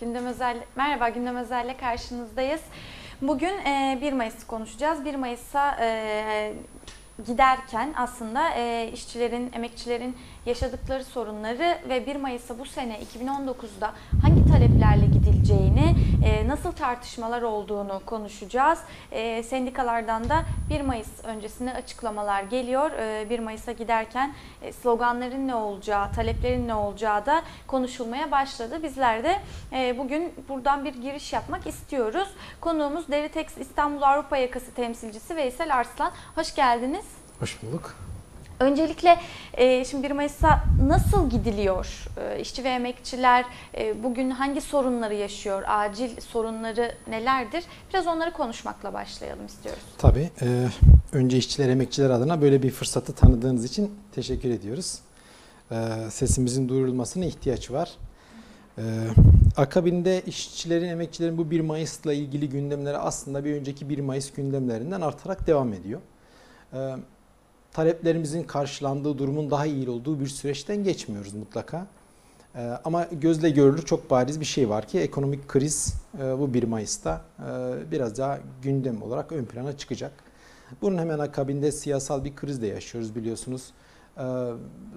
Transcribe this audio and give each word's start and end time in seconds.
Gündem 0.00 0.26
Özel 0.26 0.56
Merhaba 0.76 1.08
Gündem 1.08 1.36
Özel'le 1.36 1.76
karşınızdayız. 1.80 2.60
Bugün 3.22 3.58
e, 3.58 3.98
1 4.02 4.12
Mayıs'ı 4.12 4.46
konuşacağız. 4.46 5.04
1 5.04 5.14
Mayıs'a 5.14 5.76
e, 5.80 6.52
giderken 7.26 7.94
aslında 7.96 8.50
e, 8.50 8.90
işçilerin, 8.92 9.52
emekçilerin 9.52 10.16
yaşadıkları 10.50 11.04
sorunları 11.04 11.78
ve 11.88 12.06
1 12.06 12.16
Mayıs'a 12.16 12.58
bu 12.58 12.66
sene 12.66 12.98
2019'da 13.00 13.92
hangi 14.22 14.52
taleplerle 14.52 15.06
gidileceğini, 15.06 15.94
e, 16.24 16.48
nasıl 16.48 16.72
tartışmalar 16.72 17.42
olduğunu 17.42 18.00
konuşacağız. 18.06 18.78
E, 19.12 19.42
sendikalardan 19.42 20.28
da 20.28 20.42
1 20.70 20.80
Mayıs 20.80 21.24
öncesinde 21.24 21.72
açıklamalar 21.72 22.42
geliyor. 22.42 22.90
E, 22.90 23.30
1 23.30 23.38
Mayıs'a 23.38 23.72
giderken 23.72 24.34
e, 24.62 24.72
sloganların 24.72 25.48
ne 25.48 25.54
olacağı, 25.54 26.12
taleplerin 26.12 26.68
ne 26.68 26.74
olacağı 26.74 27.26
da 27.26 27.42
konuşulmaya 27.66 28.30
başladı. 28.30 28.82
Bizler 28.82 29.24
de 29.24 29.40
e, 29.72 29.98
bugün 29.98 30.32
buradan 30.48 30.84
bir 30.84 30.94
giriş 30.94 31.32
yapmak 31.32 31.66
istiyoruz. 31.66 32.28
Konuğumuz 32.60 33.08
Deritex 33.08 33.58
İstanbul 33.58 34.02
Avrupa 34.02 34.36
Yakası 34.36 34.74
temsilcisi 34.74 35.36
Veysel 35.36 35.76
Arslan. 35.76 36.12
Hoş 36.34 36.54
geldiniz. 36.54 37.04
Hoş 37.40 37.62
bulduk. 37.62 38.09
Öncelikle 38.60 39.18
e, 39.54 39.84
şimdi 39.84 40.02
1 40.02 40.10
Mayıs'a 40.10 40.64
nasıl 40.86 41.30
gidiliyor? 41.30 42.06
E, 42.16 42.40
işçi 42.40 42.64
ve 42.64 42.68
emekçiler 42.68 43.44
e, 43.78 44.02
bugün 44.02 44.30
hangi 44.30 44.60
sorunları 44.60 45.14
yaşıyor? 45.14 45.62
Acil 45.66 46.20
sorunları 46.20 46.94
nelerdir? 47.08 47.64
Biraz 47.90 48.06
onları 48.06 48.32
konuşmakla 48.32 48.92
başlayalım 48.92 49.46
istiyoruz. 49.46 49.82
Tabii. 49.98 50.30
E, 50.42 50.68
önce 51.12 51.36
işçiler, 51.36 51.68
emekçiler 51.68 52.10
adına 52.10 52.42
böyle 52.42 52.62
bir 52.62 52.70
fırsatı 52.70 53.12
tanıdığınız 53.12 53.64
için 53.64 53.94
teşekkür 54.12 54.50
ediyoruz. 54.50 54.98
E, 55.70 55.76
sesimizin 56.10 56.68
duyurulmasına 56.68 57.24
ihtiyaç 57.24 57.70
var. 57.70 57.90
E, 58.78 58.82
akabinde 59.56 60.22
işçilerin, 60.26 60.88
emekçilerin 60.88 61.38
bu 61.38 61.50
1 61.50 61.60
Mayıs'la 61.60 62.12
ilgili 62.12 62.48
gündemleri 62.48 62.98
aslında 62.98 63.44
bir 63.44 63.54
önceki 63.54 63.88
1 63.88 63.98
Mayıs 63.98 64.32
gündemlerinden 64.32 65.00
artarak 65.00 65.46
devam 65.46 65.72
ediyor. 65.72 66.00
E, 66.72 66.96
taleplerimizin 67.72 68.42
karşılandığı 68.42 69.18
durumun 69.18 69.50
daha 69.50 69.66
iyi 69.66 69.90
olduğu 69.90 70.20
bir 70.20 70.26
süreçten 70.26 70.84
geçmiyoruz 70.84 71.34
mutlaka. 71.34 71.86
Ee, 72.56 72.60
ama 72.84 73.06
gözle 73.12 73.50
görülür 73.50 73.82
çok 73.82 74.10
bariz 74.10 74.40
bir 74.40 74.44
şey 74.44 74.68
var 74.68 74.88
ki 74.88 75.00
ekonomik 75.00 75.48
kriz 75.48 75.94
e, 76.18 76.38
bu 76.38 76.54
1 76.54 76.62
Mayıs'ta 76.62 77.24
e, 77.38 77.44
biraz 77.90 78.18
daha 78.18 78.38
gündem 78.62 79.02
olarak 79.02 79.32
ön 79.32 79.44
plana 79.44 79.76
çıkacak. 79.76 80.12
Bunun 80.82 80.98
hemen 80.98 81.18
akabinde 81.18 81.72
siyasal 81.72 82.24
bir 82.24 82.36
kriz 82.36 82.62
de 82.62 82.66
yaşıyoruz 82.66 83.16
biliyorsunuz. 83.16 83.72
Ee, 84.18 84.22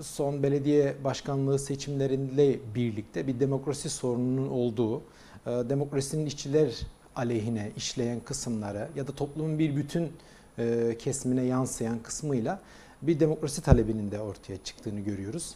son 0.02 0.44
belediye 0.44 0.96
başkanlığı 1.04 1.60
seçimleriyle 1.60 2.60
birlikte 2.76 3.28
bir 3.28 3.40
demokrasi 3.40 3.90
sorununun 3.90 4.50
olduğu, 4.50 4.98
e, 4.98 5.02
demokrasinin 5.46 6.26
işçiler 6.26 6.80
aleyhine 7.16 7.72
işleyen 7.78 8.20
kısımları 8.20 8.90
ya 8.96 9.08
da 9.08 9.12
toplumun 9.12 9.60
bir 9.60 9.76
bütün 9.76 10.12
e, 10.60 10.96
kesimine 11.00 11.44
yansıyan 11.44 12.00
kısmıyla 12.00 12.60
bir 13.02 13.20
demokrasi 13.20 13.62
talebinin 13.62 14.12
de 14.12 14.20
ortaya 14.20 14.64
çıktığını 14.64 15.00
görüyoruz. 15.00 15.56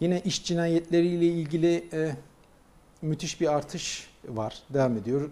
Yine 0.00 0.20
iş 0.20 0.44
cinayetleriyle 0.44 1.26
ilgili 1.26 1.88
e, 1.92 2.16
müthiş 3.02 3.40
bir 3.40 3.54
artış 3.54 4.10
var, 4.28 4.62
devam 4.74 4.96
ediyor. 4.96 5.30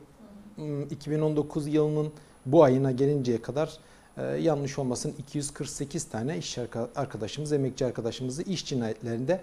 2019 0.90 1.66
yılının 1.66 2.12
bu 2.46 2.64
ayına 2.64 2.92
gelinceye 2.92 3.42
kadar 3.42 3.78
e, 4.16 4.22
yanlış 4.22 4.78
olmasın 4.78 5.14
248 5.18 6.04
tane 6.04 6.38
iş 6.38 6.58
arkadaşımız, 6.94 7.52
emekçi 7.52 7.86
arkadaşımızı 7.86 8.42
iş 8.42 8.66
cinayetlerinde 8.66 9.40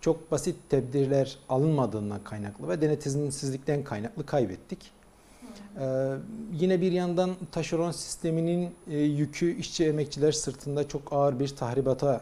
çok 0.00 0.30
basit 0.30 0.56
tedbirler 0.68 1.38
alınmadığından 1.48 2.24
kaynaklı 2.24 2.68
ve 2.68 2.80
denetimsizlikten 2.80 3.84
kaynaklı 3.84 4.26
kaybettik. 4.26 4.95
Ee, 5.80 6.14
yine 6.52 6.80
bir 6.80 6.92
yandan 6.92 7.30
taşeron 7.52 7.90
sisteminin 7.90 8.70
e, 8.90 8.98
yükü 8.98 9.56
işçi 9.56 9.86
emekçiler 9.86 10.32
sırtında 10.32 10.88
çok 10.88 11.12
ağır 11.12 11.40
bir 11.40 11.48
tahribata 11.48 12.20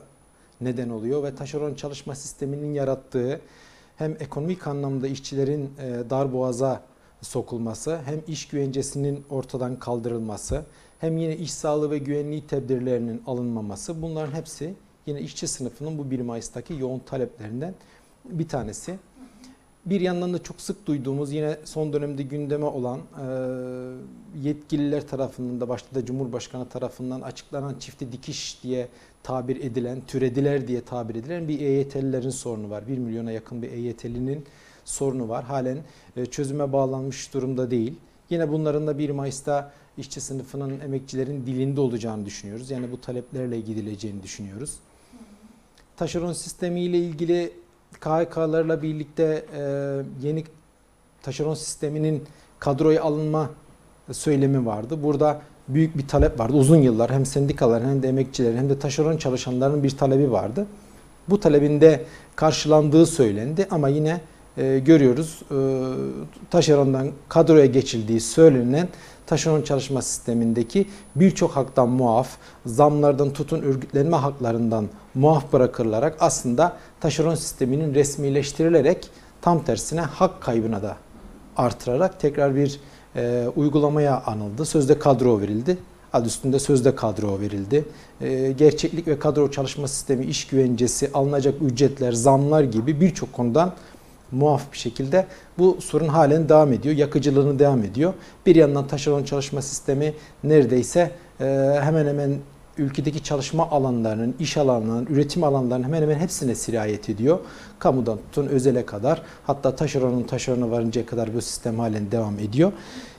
neden 0.61 0.89
oluyor 0.89 1.23
ve 1.23 1.35
taşeron 1.35 1.75
çalışma 1.75 2.15
sisteminin 2.15 2.75
yarattığı 2.75 3.41
hem 3.97 4.17
ekonomik 4.21 4.67
anlamda 4.67 5.09
işçilerin 5.09 5.71
e, 5.79 6.11
darboğaza 6.11 6.83
sokulması 7.23 8.01
hem 8.05 8.21
iş 8.29 8.49
güvencesinin 8.49 9.25
ortadan 9.31 9.79
kaldırılması 9.79 10.65
hem 10.99 11.17
yine 11.17 11.37
iş 11.37 11.53
sağlığı 11.53 11.91
ve 11.91 11.99
güvenliği 11.99 12.47
tedbirlerinin 12.47 13.23
alınmaması 13.27 14.03
bunların 14.03 14.33
hepsi 14.33 14.75
yine 15.07 15.21
işçi 15.21 15.49
sınıfının 15.49 15.99
bu 15.99 16.11
1 16.11 16.21
Mayıs'taki 16.21 16.75
yoğun 16.75 16.99
taleplerinden 16.99 17.75
bir 18.25 18.49
tanesi. 18.49 18.99
Bir 19.87 20.01
yandan 20.01 20.35
da 20.35 20.43
çok 20.43 20.61
sık 20.61 20.87
duyduğumuz 20.87 21.33
yine 21.33 21.59
son 21.65 21.93
dönemde 21.93 22.23
gündeme 22.23 22.65
olan 22.65 22.99
e, 22.99 23.27
yetkililer 24.43 25.09
tarafından 25.09 25.61
da 25.61 25.69
başta 25.69 25.95
da 25.95 26.05
Cumhurbaşkanı 26.07 26.69
tarafından 26.69 27.21
açıklanan 27.21 27.75
çifti 27.79 28.13
dikiş 28.13 28.63
diye 28.63 28.89
tabir 29.23 29.57
edilen, 29.65 30.03
türediler 30.07 30.69
diye 30.69 30.81
tabir 30.81 31.15
edilen 31.15 31.49
bir 31.49 31.61
EYT'lilerin 31.61 32.31
sorunu 32.31 32.71
var. 32.71 32.89
1 32.89 32.99
milyona 32.99 33.33
yakın 33.33 33.63
bir 33.63 33.73
EYT'linin 33.73 34.45
sorunu 34.85 35.29
var. 35.29 35.45
Halen 35.45 35.79
e, 36.17 36.27
çözüme 36.27 36.73
bağlanmış 36.73 37.35
durumda 37.35 37.71
değil. 37.71 37.95
Yine 38.31 38.53
bunların 38.53 38.87
da 38.87 38.99
1 38.99 39.11
Mayıs'ta 39.11 39.73
işçi 39.99 40.21
sınıfının, 40.21 40.81
emekçilerin 40.81 41.47
dilinde 41.47 41.81
olacağını 41.81 42.27
düşünüyoruz. 42.27 42.71
Yani 42.71 42.93
bu 42.93 43.01
taleplerle 43.01 43.61
gidileceğini 43.61 44.23
düşünüyoruz. 44.23 44.79
Taşeron 45.97 46.33
sistemiyle 46.33 46.99
ilgili 46.99 47.53
KHK'larla 48.01 48.83
birlikte 48.83 49.45
e, 49.57 49.61
yeni 50.23 50.45
taşeron 51.23 51.55
sisteminin 51.55 52.25
kadroya 52.59 53.03
alınma 53.03 53.51
söylemi 54.13 54.67
vardı. 54.67 55.03
Burada 55.03 55.41
büyük 55.69 55.99
bir 55.99 56.09
talep 56.09 56.41
vardı. 56.41 56.53
Uzun 56.53 56.77
yıllar 56.77 57.11
hem 57.11 57.27
sendikaların 57.27 57.89
hem 57.89 58.03
de 58.03 58.09
emekçilerin 58.09 58.57
hem 58.57 58.69
de 58.71 58.79
taşeron 58.79 59.17
çalışanların 59.17 59.83
bir 59.83 59.91
talebi 59.91 60.33
vardı. 60.33 60.67
Bu 61.29 61.41
talebinde 61.41 62.05
karşılandığı 62.37 63.07
söylendi 63.07 63.67
ama 63.71 63.89
yine 63.89 64.21
e, 64.57 64.79
görüyoruz 64.79 65.43
e, 65.51 65.57
taşerondan 66.51 67.11
kadroya 67.29 67.67
geçildiği 67.67 68.21
söylenen 68.21 68.89
taşeron 69.27 69.63
çalışma 69.63 70.03
sistemindeki 70.03 70.89
birçok 71.17 71.51
haktan 71.51 71.89
muaf, 71.89 72.29
zamlardan 72.67 73.33
tutun 73.33 73.63
örgütlenme 73.63 74.17
haklarından 74.17 74.89
muaf 75.15 75.53
bırakılarak 75.53 76.17
aslında 76.21 76.77
taşeron 77.01 77.35
sisteminin 77.35 77.95
resmileştirilerek 77.95 79.11
tam 79.41 79.65
tersine 79.65 80.01
hak 80.01 80.41
kaybına 80.41 80.83
da 80.83 80.97
artırarak 81.57 82.21
tekrar 82.21 82.57
bir 82.57 82.81
e, 83.17 83.49
uygulamaya 83.57 84.23
anıldı. 84.27 84.65
Sözde 84.65 84.99
kadro 84.99 85.41
verildi. 85.41 85.79
Adı 86.13 86.27
üstünde 86.27 86.59
sözde 86.59 86.95
kadro 86.95 87.41
verildi. 87.41 87.85
E, 88.21 88.53
gerçeklik 88.53 89.07
ve 89.09 89.19
kadro 89.19 89.51
çalışma 89.51 89.89
sistemi, 89.89 90.27
iş 90.27 90.47
güvencesi, 90.47 91.11
alınacak 91.15 91.55
ücretler, 91.63 92.13
zamlar 92.13 92.63
gibi 92.63 93.01
birçok 93.01 93.33
konudan 93.33 93.73
muaf 94.35 94.73
bir 94.73 94.79
şekilde 94.79 95.27
bu 95.59 95.79
sorun 95.81 96.09
halen 96.09 96.49
devam 96.49 96.73
ediyor. 96.73 96.97
Yakıcılığını 96.97 97.59
devam 97.59 97.85
ediyor. 97.85 98.15
Bir 98.47 98.57
yandan 98.57 98.87
taşeron 98.87 99.25
çalışma 99.25 99.63
sistemi 99.63 100.15
neredeyse 100.45 101.11
e, 101.41 101.45
hemen 101.81 102.07
hemen 102.07 102.31
ülkedeki 102.79 103.23
çalışma 103.23 103.71
alanlarının, 103.71 104.35
iş 104.39 104.57
alanlarının, 104.57 105.07
üretim 105.07 105.45
alanlarının 105.45 105.85
hemen 105.85 106.03
hemen 106.03 106.19
hepsine 106.19 106.55
sirayet 106.55 107.11
ediyor. 107.11 107.39
Kamudan 107.79 108.19
tutun 108.19 108.47
özele 108.47 108.87
kadar 108.87 109.23
hatta 109.47 109.77
taşeronun 109.77 110.23
taşerona 110.23 110.71
varıncaya 110.71 111.07
kadar 111.07 111.35
bu 111.35 111.43
sistem 111.43 111.79
halen 111.79 112.11
devam 112.11 112.39
ediyor. 112.39 112.73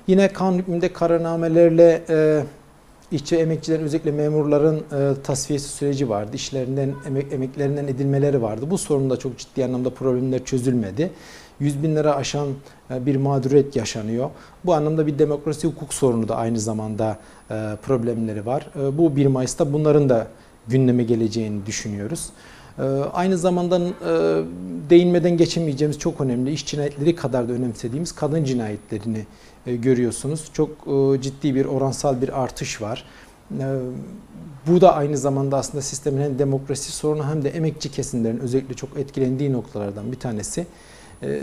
Yine 0.07 0.33
kanun 0.33 0.57
hükmünde 0.57 0.93
kararnamelerle 0.93 2.03
e, 2.09 2.43
işçi 3.11 3.35
emekçilerin 3.35 3.83
özellikle 3.83 4.11
memurların 4.11 4.77
e, 4.77 5.21
tasfiyesi 5.23 5.69
süreci 5.69 6.09
vardı. 6.09 6.31
İşlerinden, 6.33 6.93
emek, 7.07 7.33
emeklerinden 7.33 7.87
edilmeleri 7.87 8.41
vardı. 8.41 8.65
Bu 8.69 8.77
sorun 8.77 9.09
da 9.09 9.17
çok 9.17 9.37
ciddi 9.37 9.65
anlamda 9.65 9.89
problemler 9.89 10.45
çözülmedi. 10.45 11.11
100 11.59 11.83
bin 11.83 11.95
lira 11.95 12.15
aşan 12.15 12.47
e, 12.91 13.05
bir 13.05 13.15
mağduriyet 13.15 13.75
yaşanıyor. 13.75 14.29
Bu 14.65 14.73
anlamda 14.73 15.07
bir 15.07 15.19
demokrasi 15.19 15.67
hukuk 15.67 15.93
sorunu 15.93 16.27
da 16.27 16.35
aynı 16.35 16.59
zamanda 16.59 17.19
e, 17.51 17.53
problemleri 17.83 18.45
var. 18.45 18.69
E, 18.79 18.97
bu 18.97 19.15
1 19.15 19.25
Mayıs'ta 19.25 19.73
bunların 19.73 20.09
da 20.09 20.27
gündeme 20.67 21.03
geleceğini 21.03 21.65
düşünüyoruz. 21.65 22.29
Aynı 23.13 23.37
zamanda 23.37 23.81
değinmeden 24.89 25.37
geçemeyeceğimiz 25.37 25.99
çok 25.99 26.21
önemli 26.21 26.51
iş 26.51 26.65
cinayetleri 26.65 27.15
kadar 27.15 27.49
da 27.49 27.53
önemsediğimiz 27.53 28.11
kadın 28.11 28.43
cinayetlerini 28.43 29.25
görüyorsunuz. 29.65 30.49
Çok 30.53 30.69
ciddi 31.21 31.55
bir 31.55 31.65
oransal 31.65 32.21
bir 32.21 32.43
artış 32.43 32.81
var. 32.81 33.05
Bu 34.67 34.81
da 34.81 34.95
aynı 34.95 35.17
zamanda 35.17 35.57
aslında 35.57 35.81
sistemin 35.81 36.21
hem 36.21 36.39
demokrasi 36.39 36.91
sorunu 36.91 37.27
hem 37.27 37.43
de 37.43 37.49
emekçi 37.49 37.91
kesimlerin 37.91 38.39
özellikle 38.39 38.73
çok 38.73 38.97
etkilendiği 38.97 39.53
noktalardan 39.53 40.11
bir 40.11 40.19
tanesi. 40.19 40.67
Ee, 41.23 41.41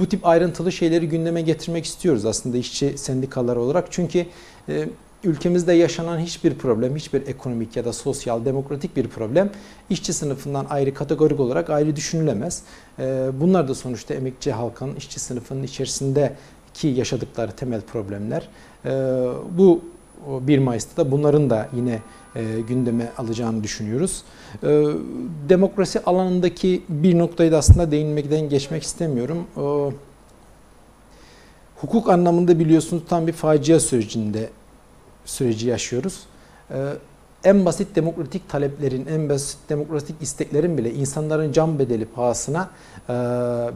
bu 0.00 0.06
tip 0.06 0.26
ayrıntılı 0.26 0.72
şeyleri 0.72 1.08
gündeme 1.08 1.42
getirmek 1.42 1.84
istiyoruz 1.84 2.24
aslında 2.26 2.56
işçi 2.56 2.98
sendikalar 2.98 3.56
olarak. 3.56 3.86
Çünkü 3.90 4.26
e, 4.68 4.88
ülkemizde 5.24 5.72
yaşanan 5.72 6.18
hiçbir 6.18 6.54
problem, 6.54 6.96
hiçbir 6.96 7.26
ekonomik 7.26 7.76
ya 7.76 7.84
da 7.84 7.92
sosyal, 7.92 8.44
demokratik 8.44 8.96
bir 8.96 9.08
problem 9.08 9.50
işçi 9.90 10.12
sınıfından 10.12 10.66
ayrı 10.70 10.94
kategorik 10.94 11.40
olarak 11.40 11.70
ayrı 11.70 11.96
düşünülemez. 11.96 12.62
Ee, 12.98 13.26
Bunlar 13.40 13.68
da 13.68 13.74
sonuçta 13.74 14.14
emekçi 14.14 14.52
halkın, 14.52 14.94
işçi 14.96 15.20
sınıfının 15.20 15.62
içerisindeki 15.62 16.88
yaşadıkları 16.88 17.52
temel 17.52 17.80
problemler. 17.80 18.48
Ee, 18.84 18.90
Bu 19.58 19.80
o 20.30 20.46
1 20.46 20.58
Mayıs'ta 20.58 21.04
da 21.04 21.10
bunların 21.10 21.50
da 21.50 21.68
yine 21.76 22.02
e, 22.36 22.60
gündeme 22.68 23.12
alacağını 23.18 23.62
düşünüyoruz. 23.64 24.22
Ee, 24.62 24.84
Demokrasi 25.48 26.00
alanındaki 26.00 26.82
bir 26.88 27.18
noktayı 27.18 27.52
da 27.52 27.58
aslında 27.58 27.90
değinmekten 27.90 28.48
geçmek 28.48 28.82
istemiyorum. 28.82 29.46
Hukuk 31.76 32.08
anlamında 32.08 32.58
biliyorsunuz 32.58 33.02
tam 33.08 33.26
bir 33.26 33.32
facia 33.32 33.80
sürecinde 33.80 34.50
süreci 35.24 35.68
yaşıyoruz. 35.68 36.20
Ee, 36.70 36.74
en 37.44 37.64
basit 37.64 37.96
demokratik 37.96 38.48
taleplerin, 38.48 39.06
en 39.06 39.28
basit 39.28 39.58
demokratik 39.68 40.16
isteklerin 40.20 40.78
bile 40.78 40.92
insanların 40.92 41.52
can 41.52 41.78
bedeli 41.78 42.04
pahasına 42.04 42.70
e, 43.08 43.12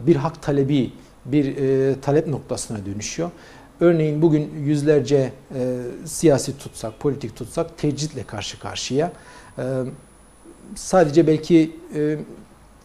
bir 0.07 0.17
hak 0.17 0.43
talebi, 0.43 0.93
bir 1.25 1.57
e, 1.57 2.01
talep 2.01 2.27
noktasına 2.27 2.87
dönüşüyor. 2.87 3.31
Örneğin 3.81 4.23
bugün 4.23 4.51
yüzlerce 4.65 5.33
e, 5.55 5.83
siyasi 6.05 6.59
tutsak, 6.59 7.01
politik 7.01 7.37
tutsak 7.37 7.79
tecritle 7.79 8.23
karşı 8.23 8.61
karşıya. 8.61 9.13
E, 9.59 9.65
sadece 10.75 11.27
belki 11.27 11.77
e, 11.95 12.19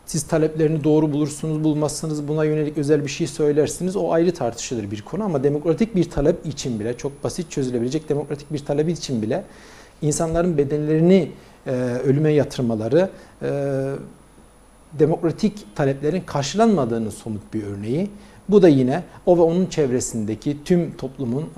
siz 0.05 0.23
taleplerini 0.23 0.83
doğru 0.83 1.11
bulursunuz, 1.11 1.63
bulmazsınız, 1.63 2.27
buna 2.27 2.45
yönelik 2.45 2.77
özel 2.77 3.03
bir 3.03 3.09
şey 3.09 3.27
söylersiniz. 3.27 3.95
O 3.95 4.11
ayrı 4.11 4.33
tartışılır 4.33 4.91
bir 4.91 5.01
konu 5.01 5.23
ama 5.23 5.43
demokratik 5.43 5.95
bir 5.95 6.09
talep 6.09 6.45
için 6.45 6.79
bile, 6.79 6.97
çok 6.97 7.23
basit 7.23 7.51
çözülebilecek 7.51 8.09
demokratik 8.09 8.53
bir 8.53 8.59
talep 8.59 8.89
için 8.89 9.21
bile 9.21 9.43
insanların 10.01 10.57
bedenlerini 10.57 11.31
e, 11.67 11.71
ölüme 12.05 12.31
yatırmaları 12.31 13.09
e, 13.41 13.49
demokratik 14.99 15.75
taleplerin 15.75 16.21
karşılanmadığının 16.21 17.09
somut 17.09 17.53
bir 17.53 17.63
örneği. 17.63 18.09
Bu 18.49 18.61
da 18.61 18.67
yine 18.67 19.03
o 19.25 19.37
ve 19.37 19.41
onun 19.41 19.65
çevresindeki 19.65 20.57
tüm 20.65 20.91
toplumun 20.97 21.41
e, 21.41 21.55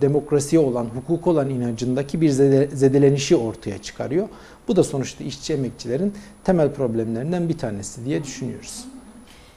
demokrasiye 0.00 0.60
olan, 0.60 0.84
hukuk 0.84 1.26
olan 1.26 1.50
inancındaki 1.50 2.20
bir 2.20 2.30
zede, 2.30 2.76
zedelenişi 2.76 3.36
ortaya 3.36 3.78
çıkarıyor. 3.78 4.28
Bu 4.68 4.76
da 4.76 4.84
sonuçta 4.84 5.24
işçi 5.24 5.52
emekçilerin 5.52 6.14
temel 6.44 6.72
problemlerinden 6.72 7.48
bir 7.48 7.58
tanesi 7.58 8.04
diye 8.04 8.24
düşünüyoruz. 8.24 8.84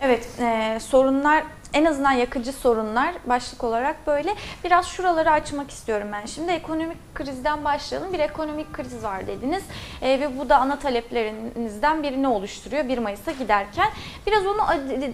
Evet, 0.01 0.27
e, 0.39 0.79
sorunlar 0.79 1.43
en 1.73 1.85
azından 1.85 2.11
yakıcı 2.11 2.53
sorunlar 2.53 3.15
başlık 3.25 3.63
olarak 3.63 4.07
böyle. 4.07 4.35
Biraz 4.63 4.87
şuraları 4.87 5.31
açmak 5.31 5.71
istiyorum 5.71 6.07
ben. 6.11 6.25
Şimdi 6.25 6.51
ekonomik 6.51 7.15
krizden 7.15 7.63
başlayalım. 7.63 8.13
Bir 8.13 8.19
ekonomik 8.19 8.73
kriz 8.73 9.03
var 9.03 9.27
dediniz 9.27 9.63
E, 10.01 10.19
ve 10.19 10.39
bu 10.39 10.49
da 10.49 10.57
ana 10.57 10.79
taleplerinizden 10.79 12.03
birini 12.03 12.27
oluşturuyor 12.27 12.87
1 12.89 12.97
Mayıs'a 12.97 13.31
giderken. 13.31 13.89
Biraz 14.27 14.45
onu 14.45 14.59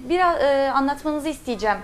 biraz 0.10 0.42
e, 0.42 0.72
anlatmanızı 0.76 1.30
isteyeceğim. 1.30 1.78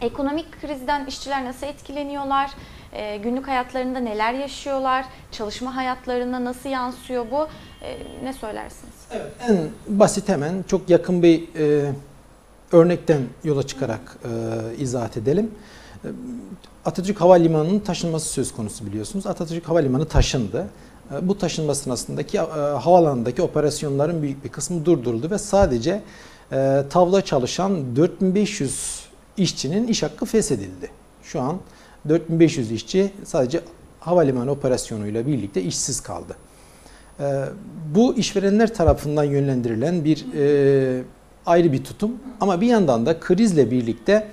Ekonomik 0.00 0.60
krizden 0.60 1.06
işçiler 1.06 1.44
nasıl 1.44 1.66
etkileniyorlar? 1.66 2.50
E, 2.92 3.16
günlük 3.16 3.48
hayatlarında 3.48 3.98
neler 3.98 4.34
yaşıyorlar? 4.34 5.04
Çalışma 5.32 5.76
hayatlarına 5.76 6.44
nasıl 6.44 6.68
yansıyor 6.68 7.26
bu? 7.30 7.48
E, 7.84 7.98
ne 8.24 8.32
söylersiniz? 8.32 8.94
Evet, 9.10 9.32
en 9.48 9.58
basit 9.98 10.28
hemen 10.28 10.64
çok 10.68 10.90
yakın 10.90 11.22
bir 11.22 11.42
e, 11.58 11.92
örnekten 12.72 13.20
yola 13.44 13.62
çıkarak 13.62 14.16
e, 14.24 14.28
izahat 14.76 15.16
edelim. 15.16 15.50
E, 16.04 16.08
Atatürk 16.84 17.20
Havalimanı'nın 17.20 17.78
taşınması 17.78 18.28
söz 18.28 18.54
konusu 18.54 18.86
biliyorsunuz. 18.86 19.26
Atatürk 19.26 19.68
Havalimanı 19.68 20.08
taşındı. 20.08 20.66
E, 21.14 21.28
bu 21.28 21.38
taşınma 21.38 21.74
sırasındaki 21.74 22.38
e, 22.38 22.40
havalandaki 22.40 23.42
operasyonların 23.42 24.22
büyük 24.22 24.44
bir 24.44 24.48
kısmı 24.48 24.84
durduruldu 24.84 25.30
ve 25.30 25.38
sadece 25.38 26.02
tavla 26.90 27.24
çalışan 27.24 27.96
4500 27.96 29.00
işçinin 29.36 29.88
iş 29.88 30.02
hakkı 30.02 30.26
feshedildi. 30.26 30.90
Şu 31.22 31.40
an 31.40 31.56
4500 32.08 32.72
işçi 32.72 33.10
sadece 33.24 33.60
havalimanı 34.00 34.50
operasyonuyla 34.50 35.26
birlikte 35.26 35.62
işsiz 35.62 36.00
kaldı. 36.00 36.36
E, 37.20 37.44
bu 37.94 38.16
işverenler 38.16 38.74
tarafından 38.74 39.24
yönlendirilen 39.24 40.04
bir 40.04 40.26
e, 40.36 41.02
ayrı 41.46 41.72
bir 41.72 41.84
tutum. 41.84 42.12
Ama 42.40 42.60
bir 42.60 42.66
yandan 42.66 43.06
da 43.06 43.20
krizle 43.20 43.70
birlikte 43.70 44.26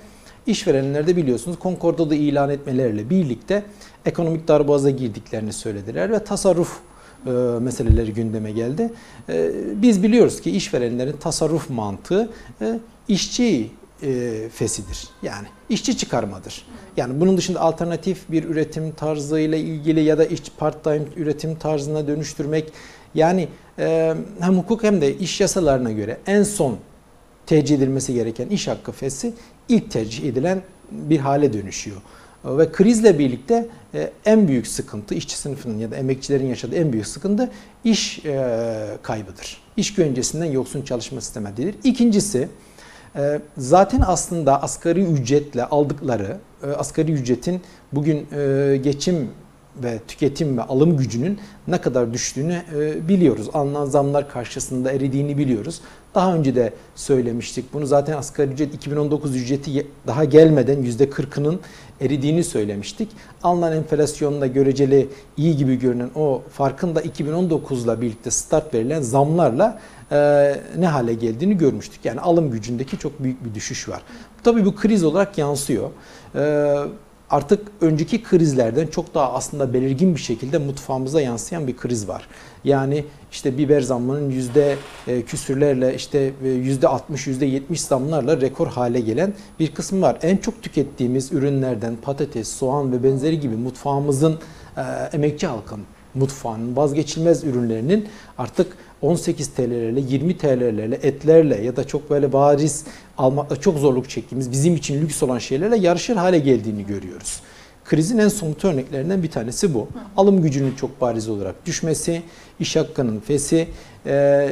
işverenler 0.46 1.06
de 1.06 1.16
biliyorsunuz 1.16 1.58
konkordalı 1.58 2.14
ilan 2.14 2.50
etmelerle 2.50 3.10
birlikte 3.10 3.62
ekonomik 4.06 4.48
darboğaza 4.48 4.90
girdiklerini 4.90 5.52
söylediler 5.52 6.12
ve 6.12 6.24
tasarruf 6.24 6.78
e, 7.26 7.30
meseleleri 7.60 8.14
gündeme 8.14 8.52
geldi. 8.52 8.92
E, 9.28 9.50
biz 9.82 10.02
biliyoruz 10.02 10.40
ki 10.40 10.50
işverenlerin 10.50 11.16
tasarruf 11.20 11.70
mantığı 11.70 12.30
e, 12.60 12.78
işçi 13.08 13.70
e, 14.02 14.48
fesidir. 14.54 15.08
Yani 15.22 15.46
işçi 15.68 15.96
çıkarmadır. 15.96 16.66
Yani 16.96 17.20
bunun 17.20 17.36
dışında 17.36 17.60
alternatif 17.60 18.30
bir 18.30 18.44
üretim 18.44 18.92
tarzıyla 18.92 19.58
ilgili 19.58 20.00
ya 20.00 20.18
da 20.18 20.24
iş 20.24 20.42
part-time 20.58 21.04
üretim 21.16 21.54
tarzına 21.54 22.06
dönüştürmek 22.06 22.72
yani 23.14 23.48
e, 23.78 24.14
hem 24.40 24.58
hukuk 24.58 24.82
hem 24.82 25.00
de 25.00 25.16
iş 25.16 25.40
yasalarına 25.40 25.92
göre 25.92 26.18
en 26.26 26.42
son 26.42 26.78
tercih 27.46 27.76
edilmesi 27.76 28.14
gereken 28.14 28.48
iş 28.48 28.68
hakkı 28.68 28.92
fesi 28.92 29.32
ilk 29.68 29.90
tercih 29.90 30.28
edilen 30.28 30.62
bir 30.90 31.18
hale 31.18 31.52
dönüşüyor. 31.52 31.96
Ve 32.44 32.72
krizle 32.72 33.18
birlikte 33.18 33.66
e, 33.94 34.10
en 34.24 34.48
büyük 34.48 34.66
sıkıntı, 34.66 35.14
işçi 35.14 35.36
sınıfının 35.36 35.78
ya 35.78 35.90
da 35.90 35.96
emekçilerin 35.96 36.46
yaşadığı 36.46 36.76
en 36.76 36.92
büyük 36.92 37.06
sıkıntı 37.06 37.50
iş 37.84 38.24
e, 38.24 38.88
kaybıdır. 39.02 39.60
İş 39.76 39.94
güvencesinden 39.94 40.44
yoksun 40.44 40.82
çalışma 40.82 41.20
sistemidir. 41.20 41.74
İkincisi, 41.84 42.38
e, 42.38 42.48
zaten 43.56 44.02
aslında 44.06 44.62
asgari 44.62 45.04
ücretle 45.04 45.64
aldıkları, 45.64 46.36
asgari 46.76 47.12
ücretin 47.12 47.60
bugün 47.92 48.26
geçim 48.82 49.28
ve 49.82 49.98
tüketim 50.08 50.58
ve 50.58 50.62
alım 50.62 50.96
gücünün 50.96 51.38
ne 51.68 51.80
kadar 51.80 52.12
düştüğünü 52.12 52.62
biliyoruz. 53.08 53.48
Alınan 53.54 53.86
zamlar 53.86 54.28
karşısında 54.30 54.92
eridiğini 54.92 55.38
biliyoruz. 55.38 55.80
Daha 56.14 56.34
önce 56.34 56.54
de 56.54 56.72
söylemiştik. 56.94 57.72
Bunu 57.72 57.86
zaten 57.86 58.16
asgari 58.16 58.50
ücret 58.50 58.74
2019 58.74 59.36
ücreti 59.36 59.86
daha 60.06 60.24
gelmeden 60.24 60.82
%40'ının 60.82 61.60
eridiğini 62.00 62.44
söylemiştik. 62.44 63.08
Alınan 63.42 63.72
enflasyonla 63.72 64.46
göreceli 64.46 65.08
iyi 65.36 65.56
gibi 65.56 65.78
görünen 65.78 66.10
o 66.14 66.42
farkın 66.52 66.94
da 66.94 67.02
2019'la 67.02 68.00
birlikte 68.00 68.30
start 68.30 68.74
verilen 68.74 69.02
zamlarla 69.02 69.78
e, 69.78 69.97
ne 70.78 70.86
hale 70.86 71.14
geldiğini 71.14 71.58
görmüştük. 71.58 72.04
Yani 72.04 72.20
alım 72.20 72.50
gücündeki 72.50 72.98
çok 72.98 73.22
büyük 73.22 73.44
bir 73.44 73.54
düşüş 73.54 73.88
var. 73.88 74.02
Tabii 74.44 74.64
bu 74.64 74.76
kriz 74.76 75.04
olarak 75.04 75.38
yansıyor. 75.38 75.90
E, 76.34 76.74
artık 77.30 77.68
önceki 77.80 78.22
krizlerden 78.22 78.86
çok 78.86 79.14
daha 79.14 79.32
aslında 79.32 79.74
belirgin 79.74 80.14
bir 80.14 80.20
şekilde 80.20 80.58
mutfağımıza 80.58 81.20
yansıyan 81.20 81.66
bir 81.66 81.76
kriz 81.76 82.08
var. 82.08 82.28
Yani 82.64 83.04
işte 83.32 83.58
biber 83.58 83.80
zammının 83.80 84.30
yüzde 84.30 84.76
e, 85.06 85.22
küsürlerle 85.22 85.94
işte 85.94 86.32
e, 86.44 86.48
yüzde 86.48 86.88
60 86.88 87.26
yüzde 87.26 87.46
70 87.46 87.80
zamlarla 87.80 88.40
rekor 88.40 88.66
hale 88.66 89.00
gelen 89.00 89.34
bir 89.60 89.74
kısmı 89.74 90.00
var. 90.00 90.18
En 90.22 90.36
çok 90.36 90.62
tükettiğimiz 90.62 91.32
ürünlerden 91.32 91.96
patates, 92.02 92.48
soğan 92.48 92.92
ve 92.92 93.02
benzeri 93.02 93.40
gibi 93.40 93.56
mutfağımızın 93.56 94.38
e, 94.76 94.82
emekçi 95.12 95.46
halkın 95.46 95.80
mutfağının 96.14 96.76
vazgeçilmez 96.76 97.44
ürünlerinin 97.44 98.08
artık 98.38 98.76
18 99.02 99.48
TL'lerle 99.48 100.00
20 100.00 100.38
TL'lerle 100.38 100.98
etlerle 101.02 101.62
ya 101.62 101.76
da 101.76 101.86
çok 101.86 102.10
böyle 102.10 102.32
bariz 102.32 102.84
almakta 103.18 103.56
çok 103.56 103.78
zorluk 103.78 104.10
çektiğimiz 104.10 104.52
bizim 104.52 104.76
için 104.76 105.02
lüks 105.02 105.22
olan 105.22 105.38
şeylerle 105.38 105.78
yarışır 105.78 106.16
hale 106.16 106.38
geldiğini 106.38 106.86
görüyoruz. 106.86 107.40
Krizin 107.84 108.18
en 108.18 108.28
somut 108.28 108.64
örneklerinden 108.64 109.22
bir 109.22 109.30
tanesi 109.30 109.74
bu. 109.74 109.88
Alım 110.16 110.42
gücünün 110.42 110.74
çok 110.74 111.00
bariz 111.00 111.28
olarak 111.28 111.66
düşmesi, 111.66 112.22
iş 112.60 112.76
hakkının 112.76 113.20
fesi, 113.20 113.68
e, 114.06 114.50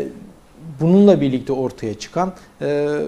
bununla 0.80 1.20
birlikte 1.20 1.52
ortaya 1.52 1.94
çıkan 1.94 2.34
e, 2.62 2.98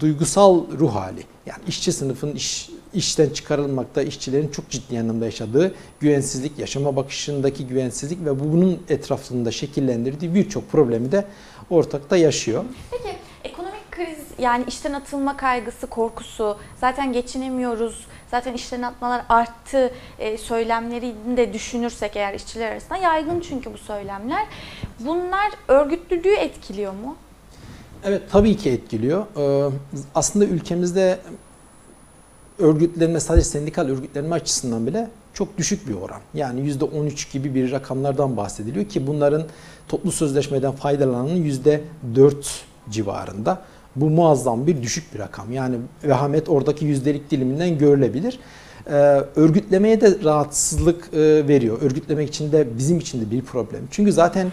duygusal 0.00 0.64
ruh 0.78 0.94
hali. 0.94 1.22
Yani 1.46 1.62
işçi 1.68 1.92
sınıfın 1.92 2.34
iş, 2.34 2.70
işten 2.94 3.30
çıkarılmakta, 3.30 4.02
işçilerin 4.02 4.48
çok 4.48 4.70
ciddi 4.70 5.00
anlamda 5.00 5.24
yaşadığı 5.24 5.74
güvensizlik, 6.00 6.58
yaşama 6.58 6.96
bakışındaki 6.96 7.66
güvensizlik 7.66 8.24
ve 8.24 8.40
bunun 8.40 8.82
etrafında 8.88 9.50
şekillendirdiği 9.50 10.34
birçok 10.34 10.70
problemi 10.72 11.12
de 11.12 11.24
ortakta 11.70 12.16
yaşıyor. 12.16 12.64
Peki 12.90 13.16
ekonomik 13.44 13.90
kriz 13.90 14.18
yani 14.38 14.64
işten 14.68 14.92
atılma 14.92 15.36
kaygısı, 15.36 15.86
korkusu, 15.86 16.58
zaten 16.80 17.12
geçinemiyoruz, 17.12 18.06
zaten 18.30 18.52
işten 18.52 18.82
atmalar 18.82 19.24
arttı 19.28 19.90
e, 20.18 20.38
söylemlerini 20.38 21.36
de 21.36 21.52
düşünürsek 21.52 22.16
eğer 22.16 22.34
işçiler 22.34 22.72
arasında 22.72 22.96
yaygın 22.96 23.40
çünkü 23.40 23.72
bu 23.72 23.78
söylemler. 23.78 24.46
Bunlar 25.00 25.52
örgütlülüğü 25.68 26.34
etkiliyor 26.34 26.92
mu? 26.92 27.16
Evet 28.04 28.22
tabii 28.32 28.56
ki 28.56 28.70
etkiliyor. 28.70 29.26
Ee, 29.36 29.72
aslında 30.14 30.44
ülkemizde 30.44 31.18
örgütlenme 32.58 33.20
sadece 33.20 33.44
sendikal 33.44 33.88
örgütlenme 33.88 34.34
açısından 34.34 34.86
bile 34.86 35.08
çok 35.34 35.58
düşük 35.58 35.88
bir 35.88 35.94
oran. 35.94 36.20
Yani 36.34 36.70
%13 36.70 37.32
gibi 37.32 37.54
bir 37.54 37.72
rakamlardan 37.72 38.36
bahsediliyor 38.36 38.84
ki 38.84 39.06
bunların 39.06 39.42
toplu 39.88 40.12
sözleşmeden 40.12 40.72
faydalananın 40.72 41.36
%4 42.16 42.34
civarında. 42.90 43.62
Bu 43.96 44.10
muazzam 44.10 44.66
bir 44.66 44.82
düşük 44.82 45.14
bir 45.14 45.18
rakam. 45.18 45.52
Yani 45.52 45.76
vehamet 46.04 46.48
oradaki 46.48 46.84
yüzdelik 46.84 47.30
diliminden 47.30 47.78
görülebilir. 47.78 48.38
Ee, 48.86 48.92
örgütlemeye 49.36 50.00
de 50.00 50.24
rahatsızlık 50.24 51.14
e, 51.14 51.48
veriyor. 51.48 51.82
Örgütlemek 51.82 52.28
için 52.28 52.52
de 52.52 52.78
bizim 52.78 52.98
için 52.98 53.20
de 53.20 53.30
bir 53.30 53.42
problem. 53.42 53.80
Çünkü 53.90 54.12
zaten 54.12 54.52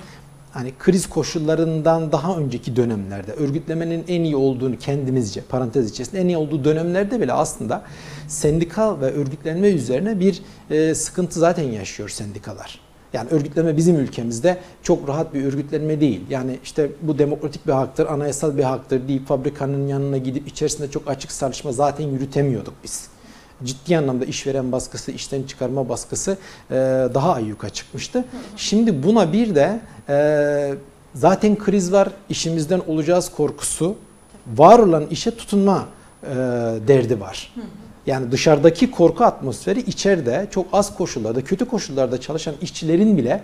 hani 0.52 0.74
kriz 0.80 1.10
koşullarından 1.10 2.12
daha 2.12 2.38
önceki 2.38 2.76
dönemlerde 2.76 3.32
örgütlemenin 3.34 4.04
en 4.08 4.24
iyi 4.24 4.36
olduğunu 4.36 4.78
kendimizce 4.78 5.42
parantez 5.42 5.92
içerisinde 5.92 6.22
en 6.22 6.28
iyi 6.28 6.38
olduğu 6.38 6.64
dönemlerde 6.64 7.22
bile 7.22 7.34
aslında 7.34 7.82
sendikal 8.28 9.02
ve 9.02 9.12
örgütlenme 9.12 9.68
üzerine 9.70 10.20
bir 10.20 10.42
e, 10.70 10.96
sıkıntı 10.96 11.40
zaten 11.40 11.64
yaşıyor 11.64 12.10
sendikalar. 12.10 12.80
Yani 13.14 13.30
örgütleme 13.30 13.78
bizim 13.78 13.96
ülkemizde 13.96 14.58
çok 14.84 15.10
rahat 15.10 15.34
bir 15.34 15.46
örgütlenme 15.46 16.02
değil. 16.02 16.22
Yani 16.30 16.60
işte 16.64 16.92
bu 17.02 17.20
demokratik 17.20 17.68
bir 17.68 17.72
haktır, 17.72 18.06
anayasal 18.06 18.58
bir 18.58 18.64
haktır 18.64 19.08
deyip 19.08 19.28
fabrikanın 19.28 19.88
yanına 19.88 20.18
gidip 20.18 20.48
içerisinde 20.48 20.92
çok 20.92 21.10
açık 21.10 21.40
tartışma 21.40 21.72
zaten 21.72 22.08
yürütemiyorduk 22.08 22.74
biz. 22.84 23.08
Ciddi 23.64 23.98
anlamda 23.98 24.26
işveren 24.26 24.72
baskısı, 24.72 25.12
işten 25.12 25.44
çıkarma 25.44 25.90
baskısı 25.90 26.38
e, 26.72 26.76
daha 27.14 27.34
ayyuka 27.34 27.70
çıkmıştı. 27.70 28.26
Şimdi 28.58 29.04
buna 29.04 29.34
bir 29.34 29.56
de 29.56 29.80
e, 30.10 30.74
zaten 31.16 31.58
kriz 31.58 31.92
var, 31.92 32.10
işimizden 32.30 32.82
olacağız 32.88 33.30
korkusu, 33.30 33.96
var 34.58 34.80
olan 34.80 35.08
işe 35.08 35.38
tutunma 35.38 35.86
e, 36.24 36.28
derdi 36.88 37.20
var. 37.20 37.54
Yani 38.06 38.32
dışarıdaki 38.32 38.92
korku 38.92 39.24
atmosferi 39.24 39.80
içeride 39.80 40.48
çok 40.52 40.66
az 40.74 40.96
koşullarda, 40.98 41.44
kötü 41.44 41.66
koşullarda 41.66 42.22
çalışan 42.22 42.56
işçilerin 42.62 43.18
bile 43.18 43.42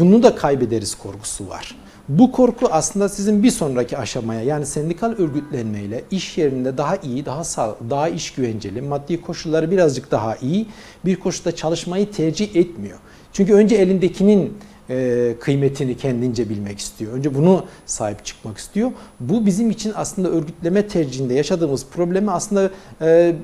bunu 0.00 0.22
da 0.22 0.36
kaybederiz 0.36 0.94
korkusu 0.94 1.48
var. 1.48 1.76
Bu 2.10 2.32
korku 2.32 2.66
aslında 2.70 3.08
sizin 3.08 3.42
bir 3.42 3.50
sonraki 3.50 3.98
aşamaya 3.98 4.42
yani 4.42 4.66
sendikal 4.66 5.10
örgütlenmeyle 5.10 6.04
iş 6.10 6.38
yerinde 6.38 6.78
daha 6.78 6.96
iyi, 6.96 7.26
daha 7.26 7.44
sağ, 7.44 7.76
daha 7.90 8.08
iş 8.08 8.32
güvenceli, 8.32 8.82
maddi 8.82 9.20
koşulları 9.20 9.70
birazcık 9.70 10.10
daha 10.10 10.36
iyi 10.36 10.66
bir 11.04 11.16
koşulda 11.16 11.56
çalışmayı 11.56 12.10
tercih 12.10 12.56
etmiyor. 12.56 12.98
Çünkü 13.32 13.54
önce 13.54 13.76
elindekinin 13.76 14.58
e, 14.90 15.34
kıymetini 15.40 15.96
kendince 15.96 16.48
bilmek 16.48 16.78
istiyor. 16.78 17.12
Önce 17.12 17.34
bunu 17.34 17.64
sahip 17.86 18.24
çıkmak 18.24 18.58
istiyor. 18.58 18.90
Bu 19.20 19.46
bizim 19.46 19.70
için 19.70 19.92
aslında 19.96 20.28
örgütleme 20.28 20.88
tercihinde 20.88 21.34
yaşadığımız 21.34 21.86
problemi 21.86 22.30
aslında 22.30 22.70
e, 23.00 23.34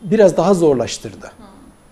biraz 0.00 0.36
daha 0.36 0.54
zorlaştırdı. 0.54 1.32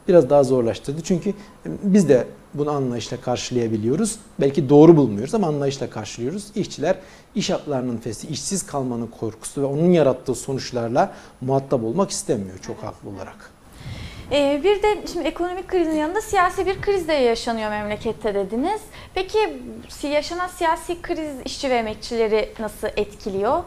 Biraz 0.08 0.30
daha 0.30 0.44
zorlaştırdı. 0.44 1.00
Çünkü 1.02 1.34
biz 1.66 2.08
de 2.08 2.26
bunu 2.54 2.70
anlayışla 2.70 3.20
karşılayabiliyoruz. 3.20 4.18
Belki 4.40 4.68
doğru 4.68 4.96
bulmuyoruz 4.96 5.34
ama 5.34 5.46
anlayışla 5.46 5.90
karşılıyoruz. 5.90 6.46
İşçiler 6.54 6.96
iş 7.34 7.50
haklarının 7.50 7.96
fesi, 7.96 8.28
işsiz 8.28 8.66
kalmanın 8.66 9.06
korkusu 9.06 9.62
ve 9.62 9.66
onun 9.66 9.90
yarattığı 9.92 10.34
sonuçlarla 10.34 11.14
muhatap 11.40 11.84
olmak 11.84 12.10
istemiyor 12.10 12.58
çok 12.58 12.82
haklı 12.82 13.10
olarak. 13.10 13.50
Ee, 14.32 14.60
bir 14.64 14.82
de 14.82 15.06
şimdi 15.12 15.28
ekonomik 15.28 15.68
krizin 15.68 15.92
yanında 15.92 16.20
siyasi 16.20 16.66
bir 16.66 16.82
kriz 16.82 17.08
de 17.08 17.12
yaşanıyor 17.12 17.70
memlekette 17.70 18.34
dediniz. 18.34 18.80
Peki 19.14 19.62
yaşanan 20.02 20.48
siyasi 20.48 21.02
kriz 21.02 21.34
işçi 21.44 21.70
ve 21.70 21.74
emekçileri 21.74 22.52
nasıl 22.58 22.88
etkiliyor? 22.96 23.62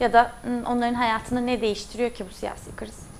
Ya 0.00 0.12
da 0.12 0.32
onların 0.66 0.94
hayatını 0.94 1.46
ne 1.46 1.60
değiştiriyor 1.60 2.10
ki 2.10 2.24
bu 2.30 2.34
siyasi 2.34 2.76
kriz? 2.76 3.11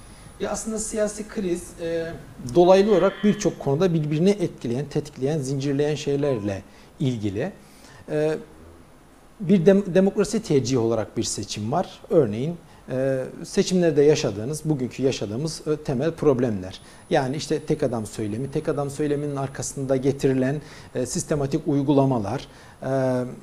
Ya 0.42 0.50
aslında 0.50 0.78
siyasi 0.78 1.28
kriz 1.28 1.62
e, 1.80 2.12
dolaylı 2.54 2.92
olarak 2.92 3.12
birçok 3.25 3.58
konuda 3.61 3.94
birbirini 3.94 4.30
etkileyen, 4.30 4.84
tetikleyen, 4.84 5.38
zincirleyen 5.38 5.94
şeylerle 5.94 6.62
ilgili. 7.00 7.52
E, 8.11 8.34
bir 9.40 9.66
dem- 9.66 9.94
demokrasi 9.94 10.42
tercihi 10.42 10.78
olarak 10.78 11.16
bir 11.16 11.22
seçim 11.22 11.72
var. 11.72 12.00
Örneğin 12.11 12.56
e, 12.90 13.25
seçimlerde 13.44 14.02
yaşadığınız, 14.02 14.61
bugünkü 14.64 15.02
yaşadığımız 15.02 15.62
e, 15.66 15.76
temel 15.76 16.11
problemler. 16.11 16.80
Yani 17.11 17.37
işte 17.37 17.61
tek 17.61 17.82
adam 17.82 18.06
söylemi, 18.06 18.50
tek 18.50 18.68
adam 18.68 18.90
söyleminin 18.90 19.37
arkasında 19.37 19.96
getirilen 19.96 20.61
e, 20.94 21.06
sistematik 21.06 21.68
uygulamalar, 21.68 22.49
e, 22.82 22.90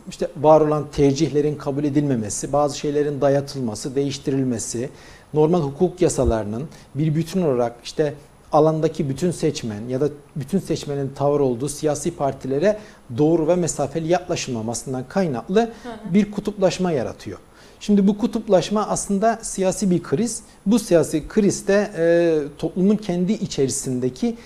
işte 0.09 0.27
var 0.37 0.61
olan 0.61 0.87
tercihlerin 0.91 1.55
kabul 1.55 1.83
edilmemesi, 1.83 2.53
bazı 2.53 2.77
şeylerin 2.77 3.21
dayatılması, 3.21 3.95
değiştirilmesi, 3.95 4.89
normal 5.33 5.61
hukuk 5.61 6.01
yasalarının 6.01 6.67
bir 6.95 7.15
bütün 7.15 7.41
olarak 7.41 7.75
işte 7.83 8.13
alandaki 8.51 9.09
bütün 9.09 9.31
seçmen 9.31 9.87
ya 9.89 10.01
da 10.01 10.09
bütün 10.35 10.59
seçmenin 10.59 11.09
tavır 11.15 11.39
olduğu 11.39 11.69
siyasi 11.69 12.15
partilere 12.15 12.79
doğru 13.17 13.47
ve 13.47 13.55
mesafeli 13.55 14.07
yaklaşılmamasından 14.07 15.03
kaynaklı 15.09 15.71
bir 16.13 16.31
kutuplaşma 16.31 16.91
yaratıyor. 16.91 17.39
Şimdi 17.79 18.07
bu 18.07 18.17
kutuplaşma 18.17 18.87
aslında 18.87 19.39
siyasi 19.41 19.91
bir 19.91 20.03
kriz. 20.03 20.41
Bu 20.65 20.79
siyasi 20.79 21.27
kriz 21.27 21.67
de 21.67 21.91
e, 21.97 22.39
toplumun 22.57 22.95
kendi 22.95 23.33
içerisindeki 23.33 24.37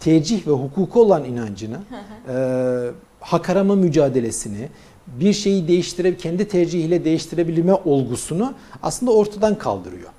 tercih 0.00 0.46
ve 0.46 0.50
hukuku 0.50 1.00
olan 1.02 1.24
inancını, 1.24 1.78
e, 2.28 2.34
hak 3.20 3.50
arama 3.50 3.74
mücadelesini, 3.74 4.68
bir 5.20 5.32
şeyi 5.32 5.68
değiştirip 5.68 6.20
kendi 6.20 6.48
tercihiyle 6.48 7.04
değiştirebilme 7.04 7.74
olgusunu 7.74 8.54
aslında 8.82 9.12
ortadan 9.12 9.58
kaldırıyor. 9.58 10.10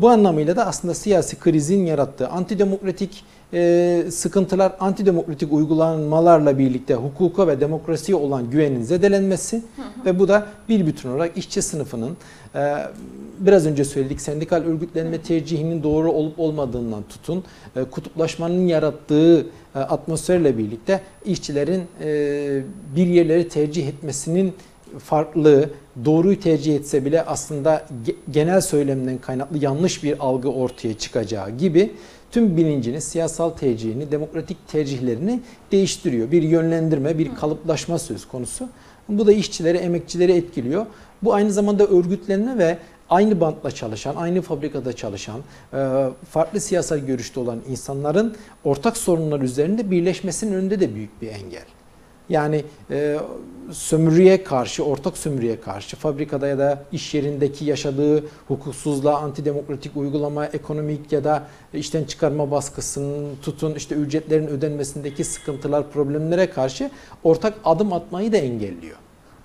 Bu 0.00 0.08
anlamıyla 0.08 0.56
da 0.56 0.66
aslında 0.66 0.94
siyasi 0.94 1.38
krizin 1.38 1.86
yarattığı 1.86 2.28
antidemokratik 2.28 3.24
e, 3.54 4.04
sıkıntılar, 4.10 4.72
antidemokratik 4.80 5.52
uygulamalarla 5.52 6.58
birlikte 6.58 6.94
hukuka 6.94 7.48
ve 7.48 7.60
demokrasiye 7.60 8.16
olan 8.16 8.50
güvenin 8.50 8.82
zedelenmesi 8.82 9.56
hı 9.56 9.82
hı. 9.82 10.04
ve 10.04 10.18
bu 10.18 10.28
da 10.28 10.46
bir 10.68 10.86
bütün 10.86 11.08
olarak 11.08 11.36
işçi 11.36 11.62
sınıfının 11.62 12.16
e, 12.54 12.76
biraz 13.38 13.66
önce 13.66 13.84
söyledik 13.84 14.20
sendikal 14.20 14.62
örgütlenme 14.62 15.18
tercihinin 15.18 15.82
doğru 15.82 16.12
olup 16.12 16.40
olmadığından 16.40 17.02
tutun 17.02 17.44
e, 17.76 17.84
kutuplaşmanın 17.84 18.66
yarattığı 18.66 19.46
e, 19.74 19.78
atmosferle 19.78 20.58
birlikte 20.58 21.00
işçilerin 21.24 21.82
bir 22.96 23.06
yerleri 23.06 23.48
tercih 23.48 23.88
etmesinin 23.88 24.54
farklı, 24.98 25.70
doğruyu 26.04 26.40
tercih 26.40 26.76
etse 26.76 27.04
bile 27.04 27.22
aslında 27.22 27.86
genel 28.30 28.60
söylemden 28.60 29.18
kaynaklı 29.18 29.58
yanlış 29.58 30.02
bir 30.04 30.16
algı 30.18 30.48
ortaya 30.48 30.98
çıkacağı 30.98 31.50
gibi 31.50 31.92
tüm 32.34 32.56
bilincini, 32.56 33.00
siyasal 33.00 33.50
tercihini, 33.50 34.10
demokratik 34.10 34.68
tercihlerini 34.68 35.40
değiştiriyor. 35.72 36.30
Bir 36.30 36.42
yönlendirme, 36.42 37.18
bir 37.18 37.34
kalıplaşma 37.34 37.98
söz 37.98 38.28
konusu. 38.28 38.68
Bu 39.08 39.26
da 39.26 39.32
işçileri, 39.32 39.78
emekçileri 39.78 40.32
etkiliyor. 40.32 40.86
Bu 41.22 41.34
aynı 41.34 41.52
zamanda 41.52 41.86
örgütlenme 41.86 42.58
ve 42.58 42.78
aynı 43.10 43.40
bantla 43.40 43.70
çalışan, 43.70 44.16
aynı 44.16 44.42
fabrikada 44.42 44.92
çalışan, 44.92 45.40
e, 45.74 46.08
farklı 46.30 46.60
siyasal 46.60 46.98
görüşte 46.98 47.40
olan 47.40 47.58
insanların 47.68 48.36
ortak 48.64 48.96
sorunlar 48.96 49.40
üzerinde 49.40 49.90
birleşmesinin 49.90 50.52
önünde 50.52 50.80
de 50.80 50.94
büyük 50.94 51.22
bir 51.22 51.28
engel. 51.28 51.64
Yani 52.28 52.64
e, 52.90 53.18
sömürüye 53.72 54.44
karşı, 54.44 54.84
ortak 54.84 55.18
sömürüye 55.18 55.60
karşı 55.60 55.96
fabrikada 55.96 56.46
ya 56.46 56.58
da 56.58 56.84
iş 56.92 57.14
yerindeki 57.14 57.64
yaşadığı 57.64 58.24
hukuksuzluğa, 58.48 59.18
antidemokratik 59.18 59.96
uygulama, 59.96 60.46
ekonomik 60.46 61.12
ya 61.12 61.24
da 61.24 61.46
işten 61.74 62.04
çıkarma 62.04 62.50
baskısının 62.50 63.36
tutun 63.42 63.74
işte 63.74 63.94
ücretlerin 63.94 64.46
ödenmesindeki 64.46 65.24
sıkıntılar, 65.24 65.90
problemlere 65.90 66.50
karşı 66.50 66.90
ortak 67.24 67.54
adım 67.64 67.92
atmayı 67.92 68.32
da 68.32 68.36
engelliyor. 68.36 68.96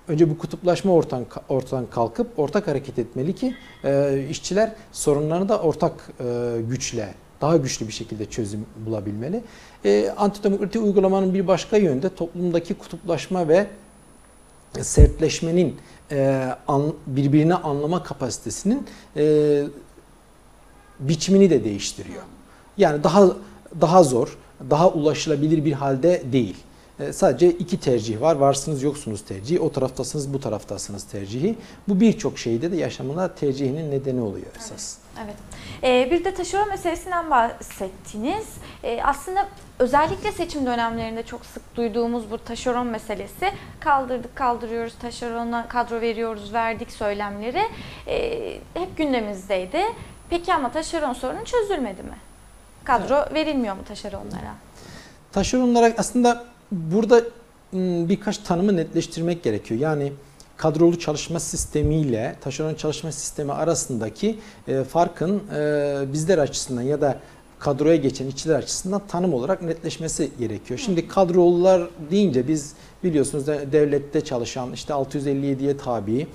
Önce 0.08 0.30
bu 0.30 0.38
kutuplaşma 0.38 0.92
ortadan, 0.92 1.26
ortadan 1.48 1.86
kalkıp 1.86 2.38
ortak 2.38 2.66
hareket 2.66 2.98
etmeli 2.98 3.34
ki 3.34 3.54
e, 3.84 4.24
işçiler 4.30 4.72
sorunlarını 4.92 5.48
da 5.48 5.60
ortak 5.60 6.12
e, 6.20 6.56
güçle 6.68 7.14
daha 7.40 7.56
güçlü 7.56 7.88
bir 7.88 7.92
şekilde 7.92 8.26
çözüm 8.26 8.66
bulabilmeli. 8.86 9.42
E, 9.84 10.14
antidemokratik 10.16 10.82
uygulamanın 10.82 11.34
bir 11.34 11.46
başka 11.46 11.76
yönde 11.76 12.14
toplumdaki 12.14 12.74
kutuplaşma 12.74 13.48
ve 13.48 13.66
sertleşmenin 14.80 15.76
e, 16.10 16.48
an, 16.68 16.94
birbirini 17.06 17.54
anlama 17.54 18.02
kapasitesinin 18.02 18.86
e, 19.16 19.64
biçimini 21.00 21.50
de 21.50 21.64
değiştiriyor. 21.64 22.22
Yani 22.76 23.04
daha 23.04 23.28
daha 23.80 24.02
zor, 24.02 24.38
daha 24.70 24.90
ulaşılabilir 24.90 25.64
bir 25.64 25.72
halde 25.72 26.22
değil. 26.32 26.56
E, 27.00 27.12
sadece 27.12 27.50
iki 27.50 27.80
tercih 27.80 28.20
var. 28.20 28.36
Varsınız 28.36 28.82
yoksunuz 28.82 29.24
tercihi. 29.24 29.60
O 29.60 29.72
taraftasınız 29.72 30.32
bu 30.32 30.40
taraftasınız 30.40 31.04
tercihi. 31.04 31.56
Bu 31.88 32.00
birçok 32.00 32.38
şeyde 32.38 32.72
de 32.72 32.76
yaşamına 32.76 33.34
tercihinin 33.34 33.90
nedeni 33.90 34.20
oluyor 34.20 34.46
esas. 34.58 34.96
Evet. 34.96 34.99
Evet. 35.24 35.36
Ee, 35.82 36.10
bir 36.10 36.24
de 36.24 36.34
taşeron 36.34 36.68
meselesinden 36.68 37.30
bahsettiniz. 37.30 38.46
Ee, 38.84 39.00
aslında 39.02 39.48
özellikle 39.78 40.32
seçim 40.32 40.66
dönemlerinde 40.66 41.22
çok 41.22 41.46
sık 41.46 41.76
duyduğumuz 41.76 42.30
bu 42.30 42.38
taşeron 42.38 42.86
meselesi 42.86 43.52
kaldırdık 43.80 44.36
kaldırıyoruz 44.36 44.94
taşerona 45.02 45.68
kadro 45.68 46.00
veriyoruz 46.00 46.52
verdik 46.52 46.92
söylemleri 46.92 47.62
e, 48.06 48.40
hep 48.74 48.96
gündemimizdeydi. 48.96 49.82
Peki 50.30 50.54
ama 50.54 50.72
taşeron 50.72 51.12
sorunu 51.12 51.44
çözülmedi 51.44 52.02
mi? 52.02 52.16
Kadro 52.84 53.34
verilmiyor 53.34 53.76
mu 53.76 53.84
taşeronlara? 53.88 54.54
Taşeronlara 55.32 55.92
aslında 55.98 56.44
burada 56.72 57.20
m, 57.72 58.08
birkaç 58.08 58.38
tanımı 58.38 58.76
netleştirmek 58.76 59.42
gerekiyor. 59.42 59.80
Yani 59.80 60.12
kadrolu 60.60 60.98
çalışma 60.98 61.40
sistemiyle 61.40 62.36
taşeron 62.40 62.74
çalışma 62.74 63.12
sistemi 63.12 63.52
arasındaki 63.52 64.38
e, 64.68 64.84
farkın 64.84 65.42
e, 65.56 66.12
bizler 66.12 66.38
açısından 66.38 66.82
ya 66.82 67.00
da 67.00 67.18
kadroya 67.58 67.96
geçen 67.96 68.26
işçiler 68.26 68.54
açısından 68.54 69.02
tanım 69.08 69.34
olarak 69.34 69.62
netleşmesi 69.62 70.30
gerekiyor. 70.38 70.80
Şimdi 70.84 71.08
kadrolular 71.08 71.82
deyince 72.10 72.48
biz 72.48 72.72
biliyorsunuz 73.04 73.46
de- 73.46 73.68
devlette 73.72 74.20
çalışan 74.20 74.72
işte 74.72 74.92
657'ye 74.92 75.76
tabi 75.76 76.26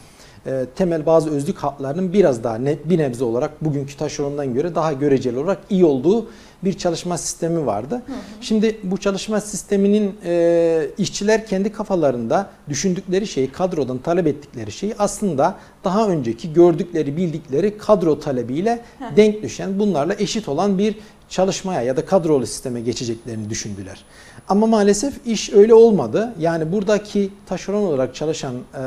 e, 0.48 0.66
temel 0.76 1.06
bazı 1.06 1.30
özlük 1.32 1.58
haklarının 1.58 2.14
biraz 2.14 2.44
daha 2.44 2.56
net 2.56 2.90
bir 2.90 2.98
nebze 2.98 3.24
olarak 3.24 3.66
bugünkü 3.66 3.98
taşerondan 3.98 4.54
göre 4.54 4.76
daha 4.76 4.94
göreceli 4.94 5.38
olarak 5.40 5.60
iyi 5.70 5.86
olduğu 5.86 6.28
bir 6.64 6.78
çalışma 6.78 7.18
sistemi 7.18 7.66
vardı. 7.66 8.02
Şimdi 8.42 8.80
bu 8.84 8.98
çalışma 8.98 9.42
sisteminin 9.42 10.16
e, 10.26 10.88
işçiler 10.98 11.46
kendi 11.48 11.72
kafalarında 11.72 12.50
düşündükleri 12.70 13.28
şeyi, 13.28 13.52
kadrodan 13.52 13.98
talep 13.98 14.28
ettikleri 14.28 14.72
şeyi 14.72 14.96
aslında 15.00 15.56
daha 15.84 16.08
önceki 16.08 16.54
gördükleri, 16.54 17.18
bildikleri 17.18 17.78
kadro 17.78 18.20
talebiyle 18.20 18.82
denk 19.16 19.44
düşen, 19.44 19.80
bunlarla 19.80 20.16
eşit 20.20 20.50
olan 20.50 20.78
bir 20.78 20.96
çalışmaya 21.30 21.82
ya 21.82 21.98
da 21.98 22.06
kadrolu 22.06 22.48
sisteme 22.48 22.82
geçeceklerini 22.82 23.50
düşündüler. 23.50 24.06
Ama 24.48 24.68
maalesef 24.68 25.14
iş 25.26 25.54
öyle 25.54 25.74
olmadı. 25.74 26.34
Yani 26.40 26.72
buradaki 26.72 27.30
taşeron 27.46 27.82
olarak 27.82 28.16
çalışan 28.16 28.56
e, 28.56 28.82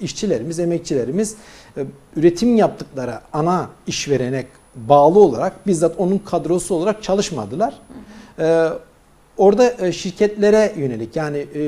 işçilerimiz, 0.00 0.58
emekçilerimiz 0.58 1.36
üretim 2.16 2.56
yaptıkları 2.56 3.14
ana 3.32 3.70
işverene 3.86 4.46
bağlı 4.76 5.18
olarak 5.18 5.66
bizzat 5.66 5.94
onun 5.98 6.18
kadrosu 6.18 6.74
olarak 6.74 7.02
çalışmadılar. 7.02 7.74
E, 8.38 8.68
orada 9.36 9.86
e, 9.86 9.92
şirketlere 9.92 10.72
yönelik 10.76 11.16
yani 11.16 11.46
e, 11.54 11.62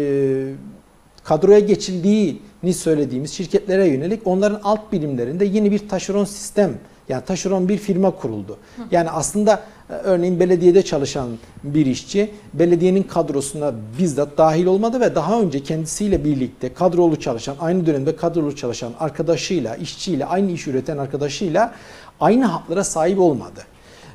kadroya 1.24 1.58
geçildiğini 1.58 2.74
söylediğimiz 2.74 3.32
şirketlere 3.32 3.86
yönelik 3.88 4.26
onların 4.26 4.60
alt 4.64 4.92
birimlerinde 4.92 5.44
yeni 5.44 5.70
bir 5.70 5.88
taşeron 5.88 6.24
sistem 6.24 6.72
yani 7.08 7.24
taşeron 7.24 7.68
bir 7.68 7.78
firma 7.78 8.10
kuruldu. 8.10 8.56
Yani 8.90 9.10
aslında 9.10 9.62
e, 9.90 9.92
örneğin 9.92 10.40
belediyede 10.40 10.82
çalışan 10.82 11.28
bir 11.64 11.86
işçi 11.86 12.30
belediyenin 12.54 13.02
kadrosuna 13.02 13.74
bizzat 13.98 14.38
dahil 14.38 14.66
olmadı 14.66 15.00
ve 15.00 15.14
daha 15.14 15.40
önce 15.40 15.62
kendisiyle 15.62 16.24
birlikte 16.24 16.74
kadrolu 16.74 17.20
çalışan, 17.20 17.56
aynı 17.60 17.86
dönemde 17.86 18.16
kadrolu 18.16 18.56
çalışan 18.56 18.92
arkadaşıyla, 19.00 19.76
işçiyle, 19.76 20.24
aynı 20.24 20.50
iş 20.50 20.66
üreten 20.66 20.98
arkadaşıyla 20.98 21.74
aynı 22.20 22.44
haklara 22.44 22.84
sahip 22.84 23.18
olmadı. 23.20 23.60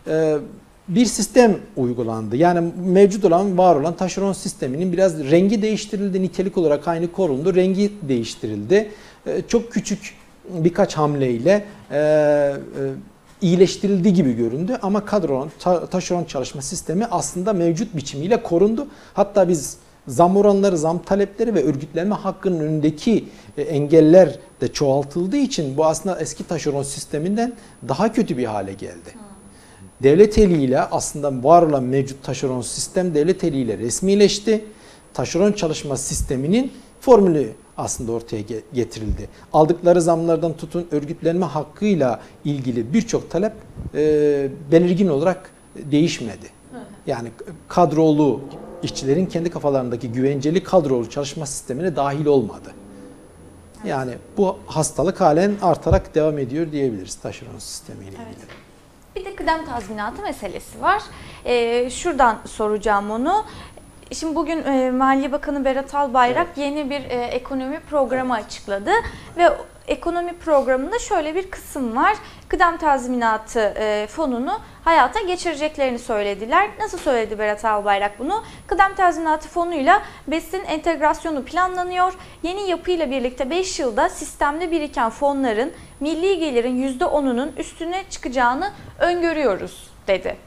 Ee, 0.08 0.38
bir 0.88 1.06
sistem 1.06 1.58
uygulandı. 1.78 2.36
Yani 2.36 2.72
mevcut 2.86 3.26
olan, 3.26 3.58
var 3.58 3.76
olan 3.76 3.96
taşeron 3.96 4.34
sisteminin 4.34 4.94
biraz 4.94 5.32
rengi 5.32 5.62
değiştirildi, 5.62 6.22
nitelik 6.22 6.58
olarak 6.58 6.88
aynı 6.88 7.12
korundu, 7.12 7.56
rengi 7.56 7.92
değiştirildi. 8.02 8.92
Ee, 9.28 9.42
çok 9.48 9.72
küçük 9.72 10.16
birkaç 10.50 10.98
hamleyle 10.98 11.66
e, 11.92 11.98
e, 11.98 12.56
iyileştirildi 13.42 14.14
gibi 14.14 14.34
göründü 14.34 14.78
ama 14.82 15.06
kadron, 15.06 15.52
ta- 15.60 15.86
taşeron 15.86 16.24
çalışma 16.24 16.62
sistemi 16.62 17.06
aslında 17.06 17.54
mevcut 17.54 17.96
biçimiyle 17.96 18.44
korundu. 18.44 18.88
Hatta 19.14 19.50
biz 19.50 19.78
zam 20.08 20.38
oranları, 20.38 20.78
zam 20.78 21.02
talepleri 21.02 21.56
ve 21.56 21.64
örgütlenme 21.64 22.16
hakkının 22.16 22.60
önündeki 22.60 23.26
e, 23.58 23.62
engeller 23.62 24.40
de 24.62 24.68
çoğaltıldığı 24.68 25.38
için 25.38 25.78
bu 25.78 25.86
aslında 25.86 26.20
eski 26.20 26.48
taşeron 26.48 26.84
sisteminden 26.84 27.54
daha 27.88 28.12
kötü 28.12 28.38
bir 28.38 28.46
hale 28.46 28.74
geldi. 28.74 29.16
Devlet 30.04 30.38
eliyle 30.38 30.82
aslında 30.82 31.44
var 31.44 31.62
olan 31.62 31.84
mevcut 31.84 32.24
taşeron 32.24 32.62
sistem 32.62 33.16
devlet 33.16 33.44
eliyle 33.44 33.78
resmileşti. 33.78 34.66
Taşeron 35.14 35.52
çalışma 35.52 35.98
sisteminin 35.98 36.72
formülü 37.00 37.52
aslında 37.78 38.12
ortaya 38.12 38.42
ge- 38.42 38.62
getirildi. 38.74 39.30
Aldıkları 39.54 40.02
zamlardan 40.02 40.58
tutun 40.58 40.88
örgütlenme 40.92 41.46
hakkıyla 41.46 42.20
ilgili 42.46 42.94
birçok 42.94 43.30
talep 43.32 43.54
e, 43.96 44.50
belirgin 44.72 45.08
olarak 45.08 45.50
değişmedi. 45.76 46.48
Yani 47.08 47.30
kadrolu 47.68 48.42
işçilerin 48.84 49.26
kendi 49.26 49.50
kafalarındaki 49.50 50.12
güvenceli 50.12 50.64
kadrolu 50.64 51.10
çalışma 51.10 51.46
sistemine 51.46 51.96
dahil 51.96 52.26
olmadı. 52.26 52.72
Yani 53.86 54.12
bu 54.38 54.60
hastalık 54.68 55.22
halen 55.22 55.52
artarak 55.62 56.16
devam 56.16 56.38
ediyor 56.38 56.72
diyebiliriz 56.72 57.16
taşeron 57.16 57.60
sistemiyle 57.60 58.18
Evet. 58.26 58.36
ilgili. 58.38 58.52
Bir 59.16 59.26
de 59.26 59.36
kıdem 59.36 59.66
tazminatı 59.66 60.22
meselesi 60.22 60.82
var. 60.82 61.02
Ee, 61.46 61.90
şuradan 61.90 62.38
soracağım 62.46 63.12
onu. 63.12 63.46
Şimdi 64.12 64.36
bugün 64.36 64.64
e, 64.64 64.92
Maliye 64.92 65.32
Bakanı 65.32 65.66
Berat 65.66 65.96
Albayrak 65.96 66.58
yeni 66.58 66.90
bir 66.90 67.02
e, 67.02 67.24
ekonomi 67.26 67.80
programı 67.90 68.34
açıkladı 68.34 68.92
ve 69.38 69.50
ekonomi 69.88 70.34
programında 70.38 71.00
şöyle 71.00 71.36
bir 71.36 71.52
kısım 71.52 71.96
var. 71.96 72.18
Kıdem 72.52 72.78
tazminatı 72.78 73.60
e, 73.60 74.08
fonunu 74.08 74.60
hayata 74.84 75.22
geçireceklerini 75.22 76.00
söylediler. 76.00 76.70
Nasıl 76.80 76.98
söyledi 76.98 77.40
Berat 77.40 77.66
Albayrak 77.66 78.20
bunu? 78.20 78.44
Kıdem 78.68 78.96
tazminatı 78.96 79.48
fonuyla 79.48 80.02
BES'in 80.28 80.64
entegrasyonu 80.64 81.46
planlanıyor. 81.46 82.14
Yeni 82.44 82.70
yapıyla 82.70 83.12
birlikte 83.12 83.50
5 83.50 83.80
yılda 83.80 84.10
sistemde 84.10 84.72
biriken 84.72 85.10
fonların 85.10 85.72
milli 86.00 86.40
gelirin 86.40 87.00
%10'unun 87.00 87.50
üstüne 87.58 88.04
çıkacağını 88.10 88.72
öngörüyoruz 89.00 89.90
dedi. 90.08 90.38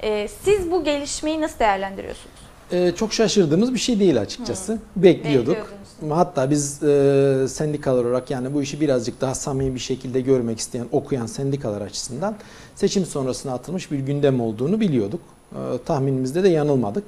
E, 0.00 0.28
siz 0.28 0.70
bu 0.70 0.84
gelişmeyi 0.84 1.40
nasıl 1.40 1.58
değerlendiriyorsunuz? 1.58 2.38
Ee, 2.72 2.92
çok 2.96 3.12
şaşırdığımız 3.12 3.74
bir 3.74 3.78
şey 3.78 4.00
değil 4.00 4.20
açıkçası. 4.20 4.78
Bekliyorduk. 4.96 5.48
Bekliyordunuz. 5.48 5.77
Hatta 6.08 6.50
biz 6.50 6.82
e, 6.82 7.46
sendikalar 7.48 8.04
olarak 8.04 8.30
yani 8.30 8.54
bu 8.54 8.62
işi 8.62 8.80
birazcık 8.80 9.20
daha 9.20 9.34
samimi 9.34 9.74
bir 9.74 9.80
şekilde 9.80 10.20
görmek 10.20 10.58
isteyen, 10.58 10.86
okuyan 10.92 11.26
sendikalar 11.26 11.80
açısından 11.80 12.36
seçim 12.74 13.06
sonrasına 13.06 13.52
atılmış 13.52 13.90
bir 13.90 13.98
gündem 13.98 14.40
olduğunu 14.40 14.80
biliyorduk. 14.80 15.20
E, 15.52 15.58
tahminimizde 15.84 16.42
de 16.42 16.48
yanılmadık. 16.48 17.04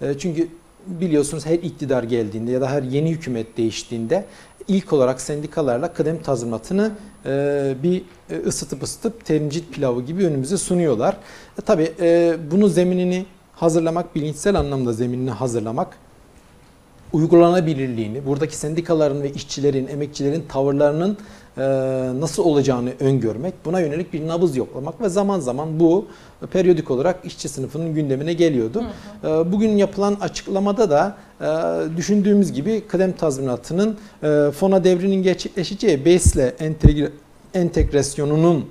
E, 0.00 0.18
çünkü 0.18 0.48
biliyorsunuz 0.86 1.46
her 1.46 1.54
iktidar 1.54 2.02
geldiğinde 2.02 2.50
ya 2.50 2.60
da 2.60 2.70
her 2.70 2.82
yeni 2.82 3.10
hükümet 3.10 3.56
değiştiğinde 3.56 4.24
ilk 4.68 4.92
olarak 4.92 5.20
sendikalarla 5.20 5.92
kıdem 5.92 6.22
tazminatını 6.22 6.92
e, 7.26 7.74
bir 7.82 8.02
e, 8.30 8.36
ısıtıp 8.46 8.82
ısıtıp 8.82 9.24
temcit 9.24 9.72
pilavı 9.72 10.02
gibi 10.02 10.26
önümüze 10.26 10.56
sunuyorlar. 10.56 11.16
E, 11.58 11.62
tabii 11.62 11.92
e, 12.00 12.36
bunun 12.50 12.68
zeminini 12.68 13.26
hazırlamak, 13.54 14.14
bilinçsel 14.14 14.54
anlamda 14.54 14.92
zeminini 14.92 15.30
hazırlamak, 15.30 15.98
uygulanabilirliğini, 17.12 18.26
buradaki 18.26 18.56
sendikaların 18.56 19.22
ve 19.22 19.32
işçilerin, 19.32 19.86
emekçilerin 19.86 20.44
tavırlarının 20.48 21.18
e, 21.56 21.62
nasıl 22.20 22.44
olacağını 22.44 22.90
öngörmek, 23.00 23.54
buna 23.64 23.80
yönelik 23.80 24.12
bir 24.12 24.28
nabız 24.28 24.56
yoklamak 24.56 25.00
ve 25.00 25.08
zaman 25.08 25.40
zaman 25.40 25.80
bu 25.80 26.06
periyodik 26.52 26.90
olarak 26.90 27.24
işçi 27.24 27.48
sınıfının 27.48 27.94
gündemine 27.94 28.32
geliyordu. 28.32 28.84
E, 29.24 29.28
bugün 29.28 29.76
yapılan 29.76 30.16
açıklamada 30.20 30.90
da 30.90 31.16
e, 31.40 31.96
düşündüğümüz 31.96 32.52
gibi 32.52 32.80
kıdem 32.80 33.12
tazminatının 33.12 33.98
fona 34.52 34.84
devrinin 34.84 35.22
gerçekleşeceği 35.22 36.04
BES'le 36.04 36.60
entegre, 36.60 37.10
entegrasyonunun 37.54 38.64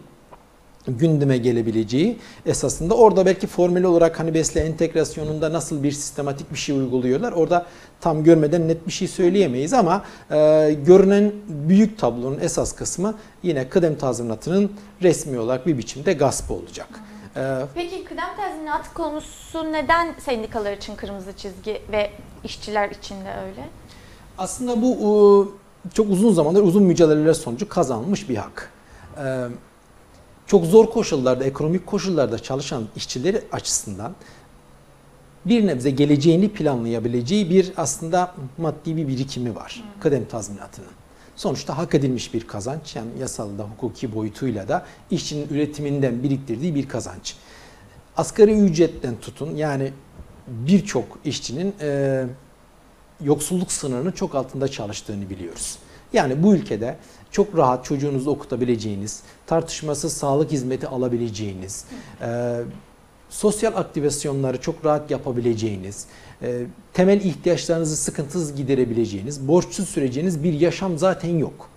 gündeme 0.87 1.37
gelebileceği 1.37 2.17
esasında 2.45 2.93
orada 2.95 3.25
belki 3.25 3.47
formül 3.47 3.83
olarak 3.83 4.19
hani 4.19 4.33
besle 4.33 4.61
entegrasyonunda 4.61 5.53
nasıl 5.53 5.83
bir 5.83 5.91
sistematik 5.91 6.51
bir 6.51 6.57
şey 6.57 6.77
uyguluyorlar 6.77 7.31
orada 7.31 7.65
tam 8.01 8.23
görmeden 8.23 8.67
net 8.67 8.87
bir 8.87 8.91
şey 8.91 9.07
söyleyemeyiz 9.07 9.73
ama 9.73 10.03
e, 10.31 10.35
görünen 10.85 11.31
büyük 11.47 11.99
tablonun 11.99 12.39
esas 12.39 12.75
kısmı 12.75 13.13
yine 13.43 13.69
kıdem 13.69 13.95
tazminatının 13.95 14.71
resmi 15.01 15.39
olarak 15.39 15.67
bir 15.67 15.77
biçimde 15.77 16.13
gasp 16.13 16.51
olacak. 16.51 16.87
E, 17.35 17.59
Peki 17.75 18.03
kıdem 18.03 18.35
tazminatı 18.37 18.93
konusu 18.93 19.71
neden 19.71 20.15
sendikalar 20.19 20.73
için 20.73 20.95
kırmızı 20.95 21.33
çizgi 21.37 21.81
ve 21.91 22.09
işçiler 22.43 22.89
için 22.89 23.15
de 23.15 23.33
öyle? 23.47 23.69
Aslında 24.37 24.81
bu 24.81 24.91
e, 24.95 25.89
çok 25.93 26.09
uzun 26.09 26.33
zamandır 26.33 26.63
uzun 26.63 26.83
mücadeleler 26.83 27.33
sonucu 27.33 27.69
kazanılmış 27.69 28.29
bir 28.29 28.35
hak. 28.35 28.71
E, 29.17 29.47
Çok 30.51 30.65
zor 30.65 30.89
koşullarda, 30.89 31.43
ekonomik 31.43 31.87
koşullarda 31.87 32.39
çalışan 32.39 32.87
işçileri 32.95 33.41
açısından 33.51 34.15
bir 35.45 35.67
nebze 35.67 35.89
geleceğini 35.91 36.49
planlayabileceği 36.49 37.49
bir 37.49 37.73
aslında 37.77 38.35
maddi 38.57 38.97
bir 38.97 39.07
birikimi 39.07 39.55
var 39.55 39.83
kıdem 39.99 40.25
tazminatının. 40.25 40.89
Sonuçta 41.35 41.77
hak 41.77 41.95
edilmiş 41.95 42.33
bir 42.33 42.47
kazanç 42.47 42.95
yani 42.95 43.09
yasal 43.19 43.57
da 43.57 43.63
hukuki 43.63 44.15
boyutuyla 44.15 44.67
da 44.67 44.85
işçinin 45.11 45.47
üretiminden 45.49 46.23
biriktirdiği 46.23 46.75
bir 46.75 46.87
kazanç. 46.87 47.35
Asgari 48.17 48.53
ücretten 48.53 49.15
tutun 49.21 49.55
yani 49.55 49.93
birçok 50.47 51.19
işçinin 51.25 51.75
e, 51.81 52.23
yoksulluk 53.23 53.71
sınırının 53.71 54.11
çok 54.11 54.35
altında 54.35 54.67
çalıştığını 54.67 55.29
biliyoruz. 55.29 55.77
Yani 56.13 56.43
bu 56.43 56.55
ülkede 56.55 56.97
çok 57.31 57.57
rahat 57.57 57.85
çocuğunuzu 57.85 58.31
okutabileceğiniz, 58.31 59.21
tartışmasız 59.45 60.13
sağlık 60.13 60.51
hizmeti 60.51 60.87
alabileceğiniz, 60.87 61.85
e, 62.21 62.59
sosyal 63.29 63.75
aktivasyonları 63.75 64.61
çok 64.61 64.85
rahat 64.85 65.11
yapabileceğiniz, 65.11 66.05
e, 66.41 66.61
temel 66.93 67.21
ihtiyaçlarınızı 67.21 67.97
sıkıntısız 67.97 68.55
giderebileceğiniz, 68.55 69.47
borçsuz 69.47 69.89
süreceğiniz 69.89 70.43
bir 70.43 70.53
yaşam 70.53 70.97
zaten 70.97 71.37
yok. 71.37 71.69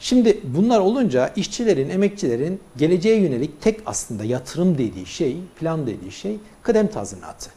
Şimdi 0.00 0.40
bunlar 0.44 0.80
olunca 0.80 1.32
işçilerin, 1.36 1.90
emekçilerin 1.90 2.60
geleceğe 2.76 3.20
yönelik 3.20 3.60
tek 3.60 3.80
aslında 3.86 4.24
yatırım 4.24 4.78
dediği 4.78 5.06
şey, 5.06 5.36
plan 5.60 5.86
dediği 5.86 6.12
şey 6.12 6.36
kıdem 6.62 6.86
tazminatı. 6.86 7.50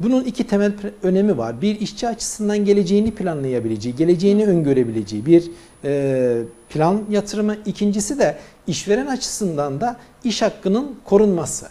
Bunun 0.00 0.24
iki 0.24 0.46
temel 0.46 0.72
önemi 1.02 1.38
var. 1.38 1.62
Bir 1.62 1.80
işçi 1.80 2.08
açısından 2.08 2.64
geleceğini 2.64 3.14
planlayabileceği, 3.14 3.96
geleceğini 3.96 4.46
öngörebileceği 4.46 5.26
bir 5.26 5.50
plan 6.68 7.02
yatırımı. 7.10 7.56
İkincisi 7.66 8.18
de 8.18 8.38
işveren 8.66 9.06
açısından 9.06 9.80
da 9.80 9.96
iş 10.24 10.42
hakkının 10.42 10.96
korunması. 11.04 11.66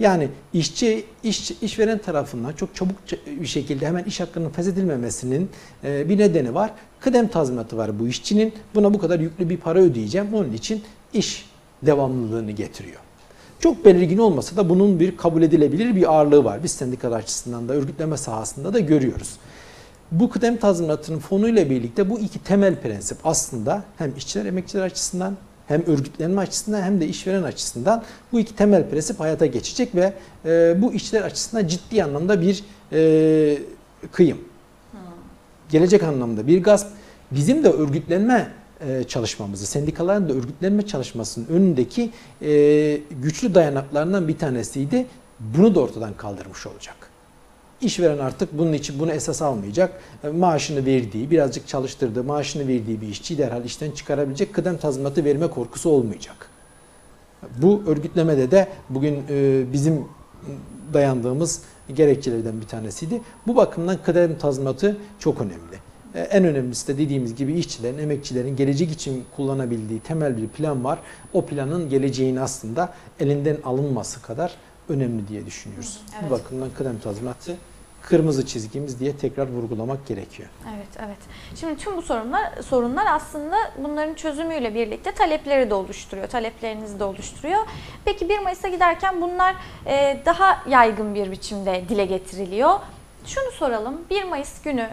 Yani 0.00 0.28
işçi 0.52 1.04
iş, 1.22 1.50
işveren 1.50 1.98
tarafından 1.98 2.52
çok 2.52 2.74
çabuk 2.74 2.96
bir 3.26 3.46
şekilde 3.46 3.86
hemen 3.86 4.04
iş 4.04 4.20
hakkının 4.20 4.50
feshedilmemesinin 4.50 5.50
e, 5.84 6.08
bir 6.08 6.18
nedeni 6.18 6.54
var. 6.54 6.70
Kıdem 7.00 7.28
tazminatı 7.28 7.76
var 7.76 7.98
bu 7.98 8.08
işçinin. 8.08 8.52
Buna 8.74 8.94
bu 8.94 8.98
kadar 8.98 9.20
yüklü 9.20 9.48
bir 9.48 9.56
para 9.56 9.78
ödeyeceğim. 9.78 10.34
Onun 10.34 10.52
için 10.52 10.82
iş 11.12 11.46
devamlılığını 11.82 12.50
getiriyor. 12.50 13.00
Çok 13.60 13.84
belirgin 13.84 14.18
olmasa 14.18 14.56
da 14.56 14.68
bunun 14.68 15.00
bir 15.00 15.16
kabul 15.16 15.42
edilebilir 15.42 15.96
bir 15.96 16.12
ağırlığı 16.12 16.44
var. 16.44 16.62
Biz 16.62 16.72
sendikalar 16.72 17.18
açısından 17.18 17.68
da 17.68 17.72
örgütleme 17.72 18.16
sahasında 18.16 18.74
da 18.74 18.78
görüyoruz. 18.78 19.30
Bu 20.12 20.30
kıdem 20.30 20.56
tazminatının 20.56 21.18
fonuyla 21.18 21.70
birlikte 21.70 22.10
bu 22.10 22.18
iki 22.18 22.38
temel 22.38 22.80
prensip 22.80 23.18
aslında 23.24 23.84
hem 23.98 24.16
işçiler 24.16 24.46
emekçiler 24.46 24.82
açısından 24.82 25.36
hem 25.66 25.86
örgütlenme 25.86 26.40
açısından 26.40 26.82
hem 26.82 27.00
de 27.00 27.06
işveren 27.06 27.42
açısından 27.42 28.02
bu 28.32 28.40
iki 28.40 28.56
temel 28.56 28.90
prensip 28.90 29.20
hayata 29.20 29.46
geçecek 29.46 29.94
ve 29.94 30.12
e, 30.44 30.82
bu 30.82 30.92
işçiler 30.92 31.22
açısından 31.22 31.66
ciddi 31.66 32.04
anlamda 32.04 32.40
bir 32.40 32.64
e, 32.92 33.58
kıyım. 34.12 34.38
Gelecek 35.70 36.02
anlamda 36.02 36.46
bir 36.46 36.62
gasp. 36.62 36.86
Bizim 37.30 37.64
de 37.64 37.70
örgütlenme 37.70 38.48
e, 38.80 39.04
çalışmamızı, 39.04 39.66
sendikaların 39.66 40.28
da 40.28 40.32
örgütlenme 40.32 40.86
çalışmasının 40.86 41.46
önündeki 41.46 42.10
e, 42.42 43.00
güçlü 43.22 43.54
dayanaklarından 43.54 44.28
bir 44.28 44.38
tanesiydi. 44.38 45.06
Bunu 45.40 45.74
da 45.74 45.80
ortadan 45.80 46.16
kaldırmış 46.16 46.66
olacak. 46.66 47.03
İşveren 47.84 48.18
artık 48.18 48.58
bunun 48.58 48.72
için 48.72 48.98
bunu 48.98 49.10
esas 49.12 49.42
almayacak. 49.42 50.00
E, 50.24 50.28
Maaşını 50.28 50.86
verdiği, 50.86 51.30
birazcık 51.30 51.68
çalıştırdığı, 51.68 52.24
maaşını 52.24 52.68
verdiği 52.68 53.00
bir 53.00 53.08
işçiyi 53.08 53.38
derhal 53.38 53.64
işten 53.64 53.90
çıkarabilecek 53.90 54.54
kıdem 54.54 54.76
tazminatı 54.76 55.24
verme 55.24 55.46
korkusu 55.46 55.90
olmayacak. 55.90 56.48
Bu 57.62 57.82
örgütlemede 57.86 58.50
de 58.50 58.68
bugün 58.90 59.22
e, 59.30 59.64
bizim 59.72 60.04
dayandığımız 60.94 61.62
gerekçelerden 61.94 62.60
bir 62.60 62.66
tanesiydi. 62.66 63.20
Bu 63.46 63.56
bakımdan 63.56 63.98
kıdem 64.04 64.38
tazminatı 64.38 64.96
çok 65.18 65.40
önemli. 65.40 65.76
E, 66.14 66.20
En 66.20 66.44
önemlisi 66.44 66.88
de 66.88 66.98
dediğimiz 66.98 67.34
gibi 67.34 67.52
işçilerin, 67.54 67.98
emekçilerin 67.98 68.56
gelecek 68.56 68.92
için 68.92 69.24
kullanabildiği 69.36 70.00
temel 70.00 70.36
bir 70.36 70.48
plan 70.48 70.84
var. 70.84 70.98
O 71.32 71.46
planın 71.46 71.88
geleceğin 71.88 72.36
aslında 72.36 72.94
elinden 73.20 73.56
alınması 73.64 74.22
kadar 74.22 74.52
önemli 74.88 75.28
diye 75.28 75.46
düşünüyoruz. 75.46 76.00
Evet. 76.14 76.24
Bu 76.26 76.30
bakımdan 76.30 76.68
kıdem 76.78 76.98
tazminatı 76.98 77.56
kırmızı 78.08 78.46
çizgimiz 78.46 79.00
diye 79.00 79.16
tekrar 79.16 79.48
vurgulamak 79.48 80.06
gerekiyor. 80.06 80.48
Evet, 80.76 80.88
evet. 81.06 81.18
Şimdi 81.54 81.76
tüm 81.76 81.96
bu 81.96 82.02
sorunlar 82.02 82.62
sorunlar 82.62 83.06
aslında 83.10 83.56
bunların 83.78 84.14
çözümüyle 84.14 84.74
birlikte 84.74 85.12
talepleri 85.12 85.70
de 85.70 85.74
oluşturuyor, 85.74 86.28
taleplerinizi 86.28 87.00
de 87.00 87.04
oluşturuyor. 87.04 87.60
Peki 88.04 88.28
1 88.28 88.38
Mayıs'a 88.38 88.68
giderken 88.68 89.20
bunlar 89.20 89.54
e, 89.86 90.20
daha 90.26 90.62
yaygın 90.68 91.14
bir 91.14 91.30
biçimde 91.30 91.84
dile 91.88 92.04
getiriliyor. 92.04 92.80
Şunu 93.26 93.50
soralım, 93.50 94.00
1 94.10 94.24
Mayıs 94.24 94.62
günü 94.62 94.88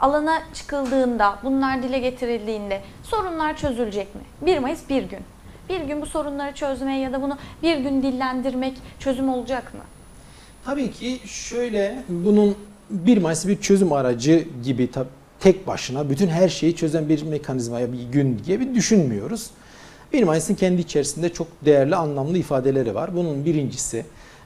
alana 0.00 0.42
çıkıldığında, 0.54 1.38
bunlar 1.44 1.82
dile 1.82 1.98
getirildiğinde 1.98 2.80
sorunlar 3.02 3.56
çözülecek 3.56 4.14
mi? 4.14 4.20
1 4.40 4.58
Mayıs 4.58 4.88
bir 4.88 5.02
gün. 5.02 5.20
Bir 5.68 5.80
gün 5.80 6.00
bu 6.00 6.06
sorunları 6.06 6.54
çözmeye 6.54 7.00
ya 7.00 7.12
da 7.12 7.22
bunu 7.22 7.38
bir 7.62 7.76
gün 7.76 8.02
dillendirmek 8.02 8.74
çözüm 8.98 9.28
olacak 9.28 9.74
mı? 9.74 9.80
Tabii 10.68 10.90
ki 10.90 11.18
şöyle 11.24 12.02
bunun 12.08 12.54
1 12.90 13.18
Mayıs 13.18 13.46
bir 13.46 13.60
çözüm 13.60 13.92
aracı 13.92 14.44
gibi 14.64 14.84
tab- 14.84 15.06
tek 15.40 15.66
başına 15.66 16.10
bütün 16.10 16.28
her 16.28 16.48
şeyi 16.48 16.76
çözen 16.76 17.08
bir 17.08 17.22
mekanizmaya 17.22 17.92
bir 17.92 18.02
gün 18.12 18.40
diye 18.46 18.60
bir 18.60 18.74
düşünmüyoruz. 18.74 19.50
1 20.12 20.22
Mayıs'ın 20.22 20.54
kendi 20.54 20.80
içerisinde 20.80 21.28
çok 21.28 21.46
değerli 21.64 21.96
anlamlı 21.96 22.38
ifadeleri 22.38 22.94
var. 22.94 23.16
Bunun 23.16 23.44
birincisi 23.44 24.04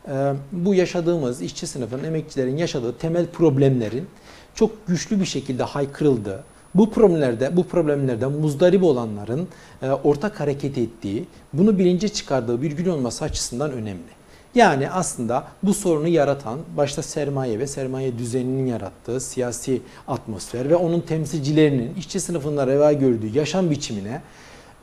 e, 0.09 0.33
bu 0.53 0.75
yaşadığımız 0.75 1.43
işçi 1.43 1.67
sınıfının, 1.67 2.05
emekçilerin 2.05 2.57
yaşadığı 2.57 2.99
temel 2.99 3.27
problemlerin 3.27 4.07
çok 4.55 4.87
güçlü 4.87 5.21
bir 5.21 5.25
şekilde 5.25 5.63
haykırıldığı, 5.63 6.45
bu 6.75 6.91
problemlerde, 6.91 7.57
bu 7.57 7.65
problemlerden 7.65 8.33
muzdarip 8.33 8.83
olanların 8.83 9.49
e, 9.83 9.91
ortak 9.91 10.41
hareket 10.41 10.79
ettiği, 10.79 11.25
bunu 11.53 11.79
bilince 11.79 12.09
çıkardığı 12.09 12.63
bir 12.63 12.73
gün 12.73 12.91
olması 12.91 13.25
açısından 13.25 13.73
önemli. 13.73 14.22
Yani 14.55 14.91
aslında 14.91 15.45
bu 15.63 15.75
sorunu 15.75 16.09
yaratan 16.09 16.61
başta 16.77 17.03
sermaye 17.03 17.59
ve 17.59 17.67
sermaye 17.67 18.19
düzeninin 18.19 18.67
yarattığı 18.67 19.21
siyasi 19.21 19.83
atmosfer 20.09 20.71
ve 20.71 20.77
onun 20.77 21.01
temsilcilerinin 21.01 21.95
işçi 21.95 22.21
sınıfında 22.21 22.67
reva 22.67 22.93
gördüğü 22.93 23.39
yaşam 23.39 23.71
biçimine 23.71 24.21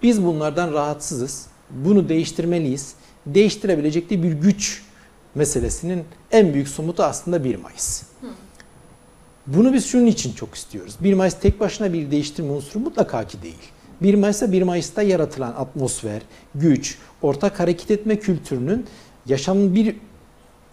biz 0.04 0.24
bunlardan 0.24 0.74
rahatsızız. 0.74 1.48
Bunu 1.70 2.10
değiştirmeliyiz. 2.10 2.94
Değiştirebilecek 3.26 4.10
de 4.10 4.24
bir 4.24 4.32
güç 4.32 4.84
meselesinin 5.36 6.04
en 6.32 6.54
büyük 6.54 6.68
somutu 6.68 7.04
aslında 7.04 7.44
1 7.44 7.56
Mayıs. 7.56 8.04
Bunu 9.48 9.74
biz 9.74 9.86
şunun 9.86 10.06
için 10.06 10.34
çok 10.34 10.56
istiyoruz. 10.56 10.96
1 11.00 11.14
Mayıs 11.14 11.34
tek 11.42 11.60
başına 11.60 11.94
bir 11.94 12.12
değiştirme 12.12 12.52
unsuru 12.52 12.84
mutlaka 12.84 13.28
ki 13.28 13.42
değil. 13.42 13.72
1 14.02 14.16
Mayıs'ta 14.16 14.52
1 14.52 14.62
Mayıs'ta 14.62 15.02
yaratılan 15.02 15.52
atmosfer, 15.52 16.22
güç, 16.56 16.98
ortak 17.22 17.60
hareket 17.60 17.92
etme 17.92 18.20
kültürünün 18.20 18.86
yaşamın 19.26 19.76
bir 19.76 19.96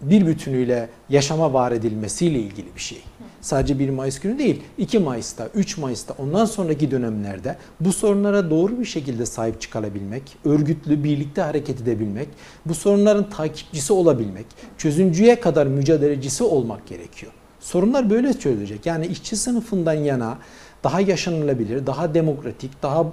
bir 0.01 0.27
bütünüyle 0.27 0.89
yaşama 1.09 1.53
var 1.53 1.73
edilmesiyle 1.73 2.39
ilgili 2.39 2.75
bir 2.75 2.81
şey. 2.81 3.03
Sadece 3.41 3.79
1 3.79 3.91
Mayıs 3.91 4.21
günü 4.21 4.39
değil, 4.39 4.63
2 4.79 4.99
Mayıs'ta, 4.99 5.49
3 5.55 5.79
Mayıs'ta, 5.79 6.15
ondan 6.19 6.45
sonraki 6.45 6.91
dönemlerde 6.91 7.57
bu 7.81 7.93
sorunlara 7.93 8.51
doğru 8.51 8.81
bir 8.81 8.85
şekilde 8.85 9.27
sahip 9.27 9.61
çıkarabilmek, 9.61 10.23
örgütlü, 10.45 11.05
birlikte 11.05 11.43
hareket 11.43 11.81
edebilmek, 11.81 12.29
bu 12.67 12.75
sorunların 12.75 13.31
takipçisi 13.31 13.93
olabilmek, 13.93 14.47
çözümcüye 14.79 15.41
kadar 15.41 15.67
mücadelecisi 15.67 16.45
olmak 16.45 16.87
gerekiyor. 16.87 17.33
Sorunlar 17.61 18.11
böyle 18.11 18.33
çözülecek. 18.33 18.87
Yani 18.87 19.07
işçi 19.07 19.37
sınıfından 19.37 19.95
yana 19.95 20.39
daha 20.85 21.01
yaşanılabilir, 21.01 21.87
daha 21.87 22.15
demokratik, 22.15 22.83
daha 22.83 23.07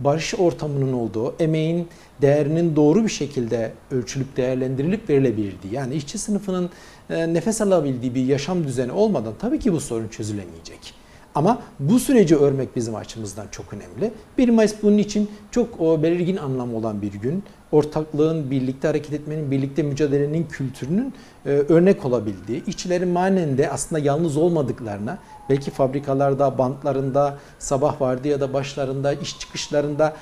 barış 0.00 0.34
ortamının 0.34 0.92
olduğu, 0.92 1.34
emeğin 1.38 1.88
değerinin 2.22 2.76
doğru 2.76 3.04
bir 3.04 3.08
şekilde 3.08 3.72
ölçülüp 3.90 4.36
değerlendirilip 4.36 5.10
verilebildiği, 5.10 5.74
yani 5.74 5.94
işçi 5.94 6.18
sınıfının 6.18 6.70
e, 7.10 7.34
nefes 7.34 7.60
alabildiği 7.60 8.14
bir 8.14 8.24
yaşam 8.24 8.64
düzeni 8.64 8.92
olmadan 8.92 9.32
tabii 9.38 9.58
ki 9.58 9.72
bu 9.72 9.80
sorun 9.80 10.08
çözülemeyecek. 10.08 10.94
Ama 11.34 11.62
bu 11.80 11.98
süreci 11.98 12.36
örmek 12.36 12.76
bizim 12.76 12.94
açımızdan 12.94 13.46
çok 13.50 13.66
önemli. 13.72 14.12
1 14.38 14.48
Mayıs 14.48 14.74
bunun 14.82 14.98
için 14.98 15.30
çok 15.50 15.80
o, 15.80 16.02
belirgin 16.02 16.36
anlamı 16.36 16.76
olan 16.76 17.02
bir 17.02 17.12
gün. 17.12 17.44
Ortaklığın, 17.72 18.50
birlikte 18.50 18.88
hareket 18.88 19.12
etmenin, 19.12 19.50
birlikte 19.50 19.82
mücadelenin 19.82 20.44
kültürünün 20.44 21.14
e, 21.46 21.50
örnek 21.50 22.04
olabildiği, 22.04 22.64
işçilerin 22.64 23.08
manen 23.08 23.58
de 23.58 23.70
aslında 23.70 23.98
yalnız 23.98 24.36
olmadıklarına, 24.36 25.18
belki 25.50 25.70
fabrikalarda, 25.70 26.58
bantlarında, 26.58 27.38
sabah 27.58 28.00
vardı 28.00 28.28
ya 28.28 28.40
da 28.40 28.52
başlarında, 28.52 29.12
iş 29.12 29.38
çıkışlarında 29.38 30.16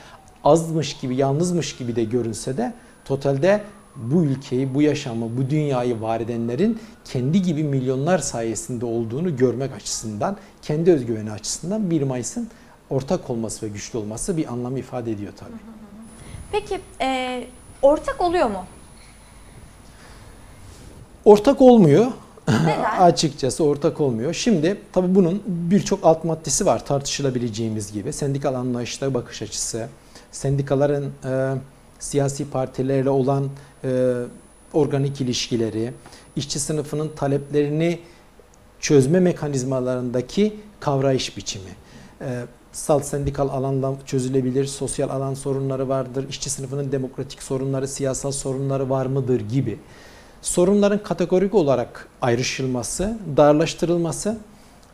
azmış 0.44 0.96
gibi, 0.96 1.16
yalnızmış 1.16 1.76
gibi 1.76 1.96
de 1.96 2.04
görünse 2.04 2.56
de 2.56 2.72
totalde 3.04 3.62
bu 3.96 4.24
ülkeyi, 4.24 4.74
bu 4.74 4.82
yaşamı, 4.82 5.36
bu 5.36 5.50
dünyayı 5.50 6.00
var 6.00 6.20
edenlerin 6.20 6.78
kendi 7.04 7.42
gibi 7.42 7.64
milyonlar 7.64 8.18
sayesinde 8.18 8.86
olduğunu 8.86 9.36
görmek 9.36 9.72
açısından, 9.72 10.36
kendi 10.62 10.92
özgüveni 10.92 11.30
açısından 11.30 11.90
1 11.90 12.02
Mayıs'ın 12.02 12.48
ortak 12.90 13.30
olması 13.30 13.66
ve 13.66 13.70
güçlü 13.70 13.98
olması 13.98 14.36
bir 14.36 14.52
anlam 14.52 14.76
ifade 14.76 15.12
ediyor 15.12 15.32
tabii. 15.36 15.58
Peki 16.52 16.80
e, 17.00 17.44
ortak 17.82 18.20
oluyor 18.20 18.50
mu? 18.50 18.64
Ortak 21.24 21.60
olmuyor. 21.60 22.06
Neden? 22.48 22.82
Açıkçası 23.00 23.64
ortak 23.64 24.00
olmuyor. 24.00 24.34
Şimdi 24.34 24.80
tabii 24.92 25.14
bunun 25.14 25.42
birçok 25.46 26.06
alt 26.06 26.24
maddesi 26.24 26.66
var 26.66 26.86
tartışılabileceğimiz 26.86 27.92
gibi. 27.92 28.12
Sendikal 28.12 28.54
anlayışla 28.54 29.14
bakış 29.14 29.42
açısı, 29.42 29.88
sendikaların 30.36 31.04
e, 31.24 31.54
siyasi 31.98 32.50
partilerle 32.50 33.10
olan 33.10 33.48
e, 33.84 34.12
organik 34.72 35.20
ilişkileri, 35.20 35.92
işçi 36.36 36.60
sınıfının 36.60 37.10
taleplerini 37.16 37.98
çözme 38.80 39.20
mekanizmalarındaki 39.20 40.56
kavrayış 40.80 41.36
biçimi. 41.36 41.70
E, 42.20 42.42
salt 42.72 43.04
sendikal 43.04 43.48
alanda 43.48 43.94
çözülebilir, 44.06 44.64
sosyal 44.64 45.10
alan 45.10 45.34
sorunları 45.34 45.88
vardır, 45.88 46.28
işçi 46.28 46.50
sınıfının 46.50 46.92
demokratik 46.92 47.42
sorunları, 47.42 47.88
siyasal 47.88 48.32
sorunları 48.32 48.90
var 48.90 49.06
mıdır 49.06 49.40
gibi 49.40 49.78
sorunların 50.42 51.02
kategorik 51.02 51.54
olarak 51.54 52.08
ayrışılması, 52.22 53.18
darlaştırılması 53.36 54.38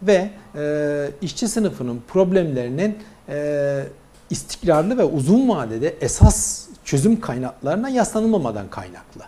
ve 0.03 0.31
e, 0.55 1.11
işçi 1.23 1.49
sınıfının 1.49 2.03
problemlerinin 2.09 2.99
e, 3.29 3.85
istikrarlı 4.33 4.99
ve 4.99 5.05
uzun 5.05 5.49
vadede 5.49 5.95
esas 6.01 6.67
çözüm 6.85 7.21
kaynaklarına 7.21 7.89
yaslanılmamadan 7.89 8.71
kaynaklı. 8.71 9.23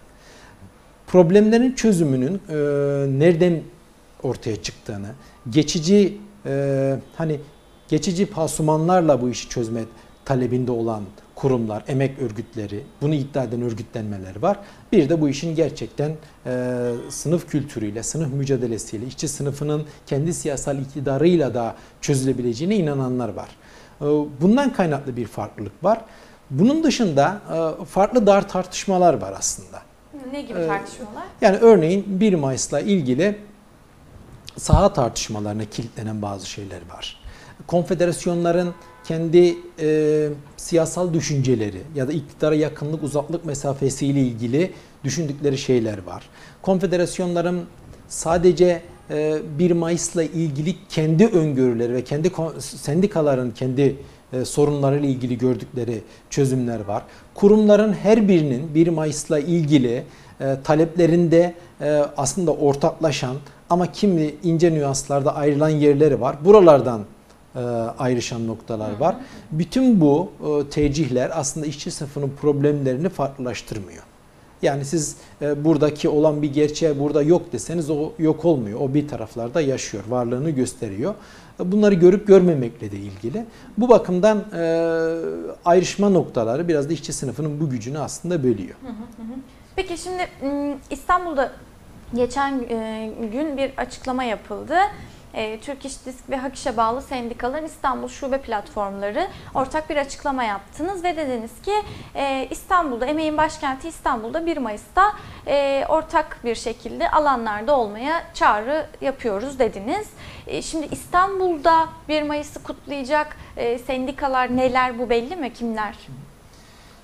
Problemlerin 1.06 1.72
çözümünün 1.72 2.34
e, 2.48 2.54
nereden 3.18 3.62
ortaya 4.22 4.62
çıktığını, 4.62 5.08
geçici 5.50 6.18
e, 6.46 6.96
hani 7.16 7.40
geçici 7.88 8.26
pasumanlarla 8.26 9.22
bu 9.22 9.28
işi 9.28 9.48
çözme 9.48 9.80
talebinde 10.24 10.72
olan 10.72 11.02
kurumlar, 11.34 11.84
emek 11.88 12.18
örgütleri, 12.18 12.80
bunu 13.02 13.14
iddia 13.14 13.44
eden 13.44 13.62
örgütlenmeler 13.62 14.42
var. 14.42 14.58
Bir 14.92 15.08
de 15.08 15.20
bu 15.20 15.28
işin 15.28 15.54
gerçekten 15.54 16.12
e, 16.46 16.92
sınıf 17.08 17.48
kültürüyle, 17.48 18.02
sınıf 18.02 18.32
mücadelesiyle, 18.32 19.06
işçi 19.06 19.28
sınıfının 19.28 19.84
kendi 20.06 20.34
siyasal 20.34 20.78
iktidarıyla 20.78 21.54
da 21.54 21.74
çözülebileceğine 22.00 22.76
inananlar 22.76 23.28
var. 23.28 23.48
E, 24.04 24.06
bundan 24.40 24.72
kaynaklı 24.72 25.16
bir 25.16 25.26
farklılık 25.26 25.84
var. 25.84 26.00
Bunun 26.50 26.84
dışında 26.84 27.40
e, 27.80 27.84
farklı 27.84 28.26
dar 28.26 28.48
tartışmalar 28.48 29.14
var 29.14 29.34
aslında. 29.38 29.82
Ne 30.32 30.42
gibi 30.42 30.58
Ee, 30.58 30.66
tartışmalar? 30.66 31.22
Yani 31.40 31.56
örneğin 31.56 32.04
1 32.20 32.34
Mayıs'la 32.34 32.80
ilgili 32.80 33.38
saha 34.56 34.92
tartışmalarına 34.92 35.64
kilitlenen 35.64 36.22
bazı 36.22 36.46
şeyler 36.48 36.80
var. 36.94 37.16
Konfederasyonların 37.66 38.74
kendi 39.04 39.56
e, 39.80 40.28
siyasal 40.56 41.14
düşünceleri 41.14 41.82
ya 41.94 42.08
da 42.08 42.12
iktidara 42.12 42.54
yakınlık 42.54 43.02
uzaklık 43.02 43.44
mesafesiyle 43.44 44.20
ilgili 44.20 44.72
düşündükleri 45.04 45.58
şeyler 45.58 46.02
var. 46.02 46.28
Konfederasyonların 46.62 47.64
sadece 48.08 48.82
1 49.10 49.70
Mayıs'la 49.70 50.22
ilgili 50.22 50.74
kendi 50.88 51.26
öngörüleri 51.26 51.94
ve 51.94 52.04
kendi 52.04 52.32
sendikaların 52.58 53.50
kendi 53.50 53.96
e, 54.32 54.44
sorunlarıyla 54.44 55.08
ilgili 55.08 55.38
gördükleri 55.38 56.02
çözümler 56.30 56.80
var. 56.80 57.02
Kurumların 57.34 57.92
her 57.92 58.28
birinin 58.28 58.74
1 58.74 58.88
Mayıs'la 58.88 59.38
ilgili 59.38 60.04
e, 60.40 60.56
taleplerinde 60.64 61.54
e, 61.80 61.90
aslında 62.16 62.52
ortaklaşan 62.52 63.36
ama 63.70 63.92
kimi 63.92 64.34
ince 64.42 64.74
nüanslarda 64.74 65.34
ayrılan 65.36 65.68
yerleri 65.68 66.20
var. 66.20 66.36
Buralardan 66.44 67.00
ayrışan 67.98 68.46
noktalar 68.46 68.96
var. 69.00 69.16
Bütün 69.50 70.00
bu 70.00 70.32
tercihler 70.70 71.30
aslında 71.34 71.66
işçi 71.66 71.90
sınıfının 71.90 72.32
problemlerini 72.40 73.08
farklılaştırmıyor. 73.08 74.02
Yani 74.64 74.84
siz 74.84 75.16
e, 75.42 75.64
buradaki 75.64 76.08
olan 76.08 76.42
bir 76.42 76.52
gerçeğe 76.52 76.98
burada 77.00 77.22
yok 77.22 77.52
deseniz 77.52 77.90
o 77.90 78.12
yok 78.18 78.44
olmuyor. 78.44 78.80
O 78.80 78.94
bir 78.94 79.08
taraflarda 79.08 79.60
yaşıyor, 79.60 80.04
varlığını 80.08 80.50
gösteriyor. 80.50 81.14
Bunları 81.58 81.94
görüp 81.94 82.26
görmemekle 82.26 82.92
de 82.92 82.96
ilgili. 82.96 83.44
Bu 83.78 83.88
bakımdan 83.88 84.44
e, 84.56 84.62
ayrışma 85.64 86.08
noktaları 86.08 86.68
biraz 86.68 86.88
da 86.88 86.92
işçi 86.92 87.12
sınıfının 87.12 87.60
bu 87.60 87.70
gücünü 87.70 87.98
aslında 87.98 88.42
bölüyor. 88.42 88.74
Peki 89.76 89.98
şimdi 89.98 90.28
m, 90.42 90.78
İstanbul'da 90.90 91.52
geçen 92.14 92.58
e, 92.68 93.10
gün 93.32 93.56
bir 93.56 93.72
açıklama 93.76 94.24
yapıldı. 94.24 94.74
E, 95.34 95.60
Türk 95.60 95.84
İş 95.84 96.06
Disk 96.06 96.30
ve 96.30 96.36
Hak 96.36 96.54
İş'e 96.54 96.76
bağlı 96.76 97.02
sendikaların 97.02 97.66
İstanbul 97.66 98.08
Şube 98.08 98.40
Platformları 98.40 99.28
ortak 99.54 99.90
bir 99.90 99.96
açıklama 99.96 100.44
yaptınız 100.44 101.04
ve 101.04 101.16
dediniz 101.16 101.50
ki 101.62 101.72
e, 102.14 102.48
İstanbul'da, 102.50 103.06
emeğin 103.06 103.36
başkenti 103.36 103.88
İstanbul'da 103.88 104.46
1 104.46 104.56
Mayıs'ta 104.56 105.12
e, 105.46 105.84
ortak 105.88 106.40
bir 106.44 106.54
şekilde 106.54 107.10
alanlarda 107.10 107.78
olmaya 107.78 108.22
çağrı 108.34 108.86
yapıyoruz 109.00 109.58
dediniz. 109.58 110.08
E, 110.46 110.62
şimdi 110.62 110.88
İstanbul'da 110.90 111.88
1 112.08 112.22
Mayıs'ı 112.22 112.62
kutlayacak 112.62 113.36
e, 113.56 113.78
sendikalar 113.78 114.56
neler 114.56 114.98
bu 114.98 115.10
belli 115.10 115.36
mi? 115.36 115.52
Kimler? 115.52 115.94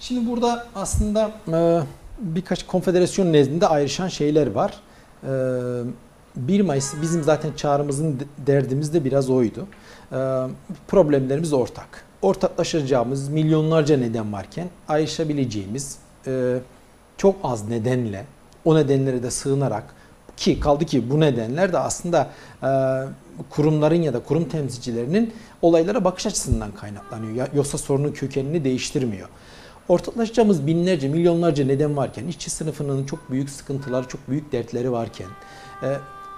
Şimdi 0.01 0.31
burada 0.31 0.67
aslında 0.75 1.31
e, 1.53 1.81
birkaç 2.19 2.67
konfederasyon 2.67 3.33
nezdinde 3.33 3.67
ayrışan 3.67 4.09
şeyler 4.09 4.51
var. 4.51 4.75
E, 5.23 5.31
1 6.49 6.61
Mayıs 6.61 6.95
bizim 7.03 7.23
zaten 7.23 7.51
çağrımızın 7.57 8.21
de- 8.21 8.25
derdimiz 8.47 8.95
de 8.95 9.05
biraz 9.05 9.31
oydu. 9.31 9.67
E, 10.13 10.17
problemlerimiz 10.89 11.53
ortak. 11.53 12.05
Ortaklaşacağımız 12.23 13.29
milyonlarca 13.29 13.97
neden 13.97 14.33
varken 14.33 14.69
ayrışabileceğimiz 14.89 15.99
e, 16.27 16.59
çok 17.17 17.37
az 17.45 17.69
nedenle 17.69 18.25
o 18.65 18.75
nedenlere 18.77 19.23
de 19.23 19.31
sığınarak 19.31 19.95
ki 20.37 20.61
kaldı 20.61 20.85
ki 20.85 21.11
bu 21.11 21.21
nedenler 21.21 21.73
de 21.73 21.79
aslında 21.79 22.31
e, 22.63 22.69
kurumların 23.51 24.03
ya 24.03 24.15
da 24.15 24.19
kurum 24.21 24.45
temsilcilerinin 24.49 25.33
olaylara 25.63 26.05
bakış 26.05 26.27
açısından 26.27 26.73
kaynaklanıyor. 26.73 27.33
Ya- 27.35 27.49
Yoksa 27.55 27.79
sorunun 27.79 28.13
kökenini 28.13 28.65
değiştirmiyor. 28.65 29.29
Ortaklaşacağımız 29.89 30.67
binlerce, 30.67 31.09
milyonlarca 31.09 31.65
neden 31.65 31.97
varken, 31.97 32.27
işçi 32.27 32.51
sınıfının 32.51 33.07
çok 33.07 33.31
büyük 33.31 33.51
sıkıntıları, 33.51 34.09
çok 34.09 34.29
büyük 34.29 34.53
dertleri 34.53 34.93
varken, 34.93 35.27
e, 35.83 35.87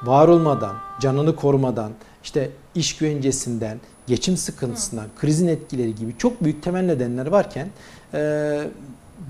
var 0.05 0.29
olmadan, 0.29 0.77
canını 1.01 1.37
korumadan, 1.37 1.93
işte 2.25 2.51
iş 2.75 2.97
güvencesinden, 2.97 3.81
geçim 4.07 4.37
sıkıntısından, 4.37 5.07
krizin 5.21 5.49
etkileri 5.49 5.95
gibi 5.95 6.15
çok 6.19 6.45
büyük 6.45 6.62
temel 6.62 6.85
nedenler 6.85 7.27
varken 7.27 7.69
e, 8.15 8.61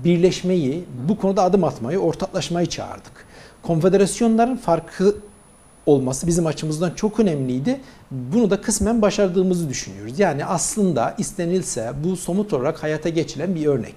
birleşmeyi, 0.03 0.85
bu 1.09 1.17
konuda 1.17 1.43
adım 1.43 1.63
atmayı, 1.63 1.99
ortaklaşmayı 1.99 2.67
çağırdık. 2.67 3.25
Konfederasyonların 3.63 4.55
farkı 4.57 5.15
olması 5.85 6.27
bizim 6.27 6.45
açımızdan 6.45 6.91
çok 6.91 7.19
önemliydi. 7.19 7.81
Bunu 8.11 8.49
da 8.49 8.61
kısmen 8.61 9.01
başardığımızı 9.01 9.69
düşünüyoruz. 9.69 10.19
Yani 10.19 10.45
aslında 10.45 11.15
istenilse 11.17 11.91
bu 12.03 12.15
somut 12.15 12.53
olarak 12.53 12.83
hayata 12.83 13.09
geçilen 13.09 13.55
bir 13.55 13.65
örnek. 13.65 13.95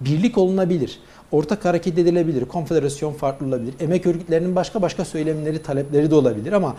Birlik 0.00 0.38
olunabilir. 0.38 1.00
Ortak 1.34 1.64
hareket 1.64 1.98
edilebilir. 1.98 2.44
Konfederasyon 2.44 3.12
farklı 3.12 3.46
olabilir. 3.46 3.74
Emek 3.80 4.06
örgütlerinin 4.06 4.56
başka 4.56 4.82
başka 4.82 5.04
söylemleri, 5.04 5.62
talepleri 5.62 6.10
de 6.10 6.14
olabilir 6.14 6.52
ama 6.52 6.76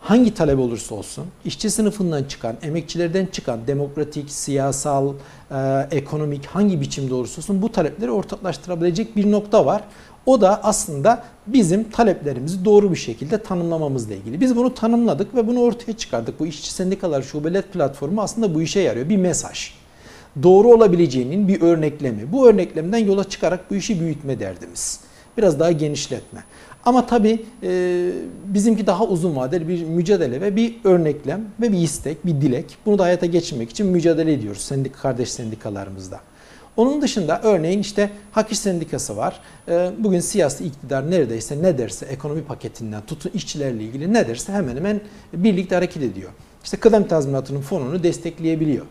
hangi 0.00 0.34
talep 0.34 0.58
olursa 0.58 0.94
olsun 0.94 1.24
işçi 1.44 1.70
sınıfından 1.70 2.24
çıkan, 2.24 2.56
emekçilerden 2.62 3.26
çıkan 3.26 3.66
demokratik, 3.66 4.30
siyasal, 4.30 5.12
e, 5.50 5.88
ekonomik 5.90 6.46
hangi 6.46 6.80
biçimde 6.80 7.14
olursa 7.14 7.40
olsun 7.40 7.62
bu 7.62 7.72
talepleri 7.72 8.10
ortaklaştırabilecek 8.10 9.16
bir 9.16 9.32
nokta 9.32 9.66
var. 9.66 9.82
O 10.26 10.40
da 10.40 10.60
aslında 10.62 11.22
bizim 11.46 11.90
taleplerimizi 11.90 12.64
doğru 12.64 12.90
bir 12.90 12.96
şekilde 12.96 13.42
tanımlamamızla 13.42 14.14
ilgili. 14.14 14.40
Biz 14.40 14.56
bunu 14.56 14.74
tanımladık 14.74 15.34
ve 15.34 15.46
bunu 15.46 15.60
ortaya 15.60 15.92
çıkardık. 15.92 16.40
Bu 16.40 16.46
işçi 16.46 16.72
sendikalar 16.72 17.22
şubeler 17.22 17.62
platformu 17.62 18.22
aslında 18.22 18.54
bu 18.54 18.62
işe 18.62 18.80
yarıyor. 18.80 19.08
Bir 19.08 19.16
mesaj. 19.16 19.72
Doğru 20.42 20.68
olabileceğinin 20.68 21.48
bir 21.48 21.60
örneklemi. 21.60 22.32
Bu 22.32 22.48
örneklemden 22.48 22.98
yola 22.98 23.24
çıkarak 23.24 23.70
bu 23.70 23.74
işi 23.74 24.00
büyütme 24.00 24.40
derdimiz. 24.40 25.00
Biraz 25.38 25.60
daha 25.60 25.72
genişletme. 25.72 26.44
Ama 26.84 27.06
tabii 27.06 27.44
e, 27.62 28.10
bizimki 28.44 28.86
daha 28.86 29.04
uzun 29.04 29.36
vadeli 29.36 29.68
bir 29.68 29.84
mücadele 29.84 30.40
ve 30.40 30.56
bir 30.56 30.76
örneklem 30.84 31.44
ve 31.60 31.72
bir 31.72 31.78
istek, 31.78 32.26
bir 32.26 32.40
dilek. 32.40 32.76
Bunu 32.86 32.98
da 32.98 33.04
hayata 33.04 33.26
geçirmek 33.26 33.70
için 33.70 33.86
mücadele 33.86 34.32
ediyoruz 34.32 34.60
sendik 34.60 34.94
kardeş 34.94 35.30
sendikalarımızda. 35.30 36.20
Onun 36.76 37.02
dışında 37.02 37.40
örneğin 37.42 37.80
işte 37.80 38.10
Hak 38.32 38.52
İş 38.52 38.58
Sendikası 38.58 39.16
var. 39.16 39.40
Ee, 39.68 39.90
Bugün 39.98 40.20
siyasi 40.20 40.64
iktidar 40.64 41.10
neredeyse 41.10 41.62
ne 41.62 41.78
derse 41.78 42.06
ekonomi 42.06 42.44
paketinden 42.44 43.02
tutun 43.06 43.30
işçilerle 43.34 43.84
ilgili 43.84 44.12
ne 44.12 44.28
derse 44.28 44.52
hemen 44.52 44.76
hemen 44.76 45.00
birlikte 45.32 45.74
hareket 45.74 46.02
ediyor. 46.02 46.30
İşte 46.64 46.76
kıdem 46.76 47.08
tazminatının 47.08 47.60
fonunu 47.60 48.02
destekleyebiliyor. 48.02 48.86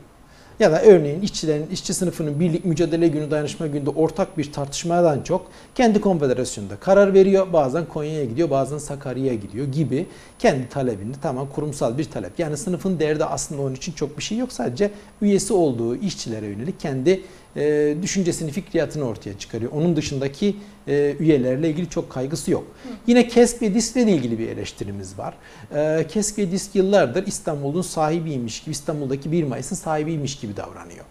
Ya 0.60 0.72
da 0.72 0.82
örneğin 0.82 1.22
işçilerin, 1.22 1.68
işçi 1.68 1.94
sınıfının 1.94 2.40
birlik 2.40 2.66
mücadele 2.66 3.08
günü, 3.08 3.32
dayanışma 3.32 3.68
gününde 3.68 3.90
ortak 3.90 4.38
bir 4.38 4.52
tartışmadan 4.52 5.22
çok 5.22 5.46
kendi 5.76 6.02
konfederasyonunda 6.02 6.76
karar 6.76 7.14
veriyor. 7.14 7.54
Bazen 7.54 7.86
Konya'ya 7.86 8.26
gidiyor, 8.26 8.50
bazen 8.50 8.78
Sakarya'ya 8.78 9.34
gidiyor 9.34 9.68
gibi 9.68 10.06
kendi 10.40 10.70
talebini 10.70 11.14
tamam 11.22 11.48
kurumsal 11.56 11.98
bir 11.98 12.04
talep. 12.04 12.40
Yani 12.40 12.58
sınıfın 12.58 13.00
derdi 13.00 13.26
aslında 13.26 13.62
onun 13.62 13.76
için 13.76 13.92
çok 13.92 14.18
bir 14.18 14.24
şey 14.24 14.38
yok. 14.38 14.52
Sadece 14.52 14.92
üyesi 15.22 15.54
olduğu 15.54 15.96
işçilere 15.96 16.46
yönelik 16.46 16.80
kendi 16.80 17.22
e, 17.56 17.96
düşüncesini, 18.02 18.52
fikriyatını 18.52 19.04
ortaya 19.04 19.40
çıkarıyor. 19.40 19.72
Onun 19.72 19.96
dışındaki 19.96 20.56
e, 20.88 21.16
üyelerle 21.20 21.70
ilgili 21.70 21.90
çok 21.90 22.10
kaygısı 22.10 22.52
yok. 22.52 22.68
Yine 23.08 23.28
KESK 23.28 23.62
ve 23.62 23.74
DİSK 23.74 23.96
ile 23.96 24.12
ilgili 24.12 24.40
bir 24.40 24.48
eleştirimiz 24.48 25.18
var. 25.18 25.34
E, 25.76 26.08
KESK 26.08 26.38
ve 26.38 26.52
DİSK 26.52 26.76
yıllardır 26.76 27.28
İstanbul'un 27.28 27.82
sahibiymiş 27.82 28.64
gibi, 28.64 28.72
İstanbul'daki 28.72 29.32
1 29.32 29.44
Mayıs'ın 29.44 29.76
sahibiymiş 29.76 30.40
gibi 30.40 30.58
davranıyor. 30.58 31.06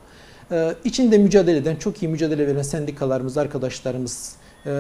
E, 0.51 0.75
içinde 0.85 1.19
mücadele 1.19 1.57
eden, 1.57 1.77
çok 1.77 2.03
iyi 2.03 2.09
mücadele 2.09 2.47
veren 2.47 2.63
sendikalarımız, 2.63 3.39
arkadaşlarımız 3.39 4.37
e, 4.67 4.73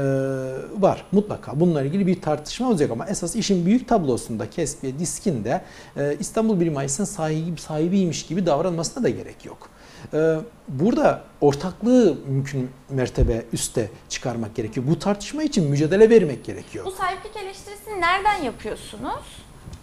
var 0.78 1.04
mutlaka. 1.12 1.60
Bununla 1.60 1.82
ilgili 1.82 2.06
bir 2.06 2.20
tartışma 2.20 2.68
olacak 2.68 2.90
ama 2.90 3.06
esas 3.06 3.36
işin 3.36 3.66
büyük 3.66 3.88
tablosunda 3.88 4.50
KESK 4.50 4.84
ve 4.84 4.98
DİSK'in 4.98 5.44
de 5.44 5.60
e, 5.96 6.16
İstanbul 6.20 6.60
1 6.60 6.68
Mayıs'ın 6.68 7.04
sahibi, 7.04 7.60
sahibiymiş 7.60 8.26
gibi 8.26 8.46
davranmasına 8.46 9.04
da 9.04 9.08
gerek 9.08 9.44
yok. 9.44 9.73
Ee, 10.12 10.36
burada 10.68 11.22
ortaklığı 11.40 12.16
mümkün 12.28 12.70
mertebe 12.90 13.44
üste 13.52 13.90
çıkarmak 14.08 14.54
gerekiyor. 14.54 14.86
Bu 14.88 14.98
tartışma 14.98 15.42
için 15.42 15.70
mücadele 15.70 16.10
vermek 16.10 16.44
gerekiyor. 16.44 16.84
Bu 16.84 16.90
sahiplik 16.90 17.36
eleştirisini 17.36 18.00
nereden 18.00 18.42
yapıyorsunuz? 18.42 19.22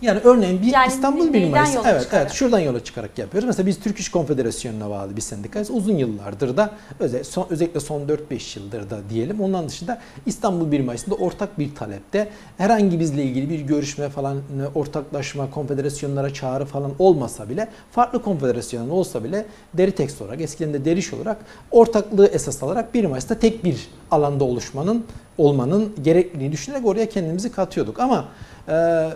Yani 0.02 0.20
örneğin 0.24 0.62
bir 0.62 0.68
Yani 0.68 0.88
İstanbul 0.88 1.34
Bir 1.34 1.42
yola 1.42 1.58
evet, 1.58 1.74
çıkarak? 1.74 2.08
evet 2.14 2.32
şuradan 2.32 2.60
yola 2.60 2.84
çıkarak 2.84 3.18
yapıyoruz. 3.18 3.48
Mesela 3.48 3.68
biz 3.68 3.80
Türk 3.80 4.00
İş 4.00 4.10
Konfederasyonu'na 4.12 4.90
bağlı 4.90 5.16
bir 5.16 5.22
sendikayız. 5.22 5.72
Uzun 5.72 5.96
yıllardır 5.96 6.58
da 6.58 6.72
özel, 7.00 7.24
son, 7.24 7.48
özellikle 7.50 7.80
son 7.80 8.02
4-5 8.02 8.60
yıldır 8.60 8.90
da 8.90 9.00
diyelim. 9.10 9.42
Ondan 9.42 9.68
dışında 9.68 10.02
İstanbul 10.26 10.72
Bir 10.72 10.80
Mayıs'ında 10.80 11.16
ortak 11.16 11.60
bir 11.60 11.76
talepte 11.76 12.30
herhangi 12.58 13.00
bizle 13.00 13.24
ilgili 13.24 13.50
bir 13.50 13.60
görüşme 13.60 14.10
falan, 14.10 14.38
ortaklaşma, 14.76 15.52
konfederasyonlara 15.52 16.34
çağrı 16.34 16.66
falan 16.66 16.92
olmasa 17.00 17.50
bile 17.50 17.68
farklı 17.92 18.22
konfederasyonlar 18.22 18.92
olsa 18.94 19.24
bile 19.24 19.46
deri 19.74 19.92
tekst 19.92 20.22
olarak, 20.22 20.42
eskiden 20.42 20.74
de 20.74 20.86
deriş 20.86 21.14
olarak 21.14 21.38
ortaklığı 21.72 22.28
esas 22.28 22.64
alarak 22.64 22.94
1 22.94 23.06
Mayıs'ta 23.06 23.36
tek 23.36 23.64
bir 23.64 23.88
alanda 24.12 24.44
oluşmanın, 24.44 25.06
olmanın 25.38 25.94
gerekliliğini 26.04 26.52
düşünerek 26.54 26.86
oraya 26.86 27.10
kendimizi 27.10 27.52
katıyorduk. 27.52 28.00
Ama 28.00 28.26
e, 28.70 29.08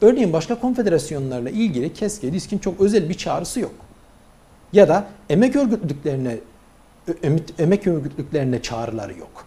Örneğin 0.00 0.32
başka 0.32 0.60
konfederasyonlarla 0.60 1.50
ilgili 1.50 1.92
KESK'e, 1.92 2.32
DİSK'in 2.32 2.58
çok 2.58 2.80
özel 2.80 3.08
bir 3.08 3.14
çağrısı 3.14 3.60
yok. 3.60 3.74
Ya 4.72 4.88
da 4.88 5.06
emek 5.30 5.56
örgütlüklerine 5.56 6.36
emek- 7.58 7.90
örgütlüklerine 7.90 8.62
çağrıları 8.62 9.18
yok. 9.18 9.44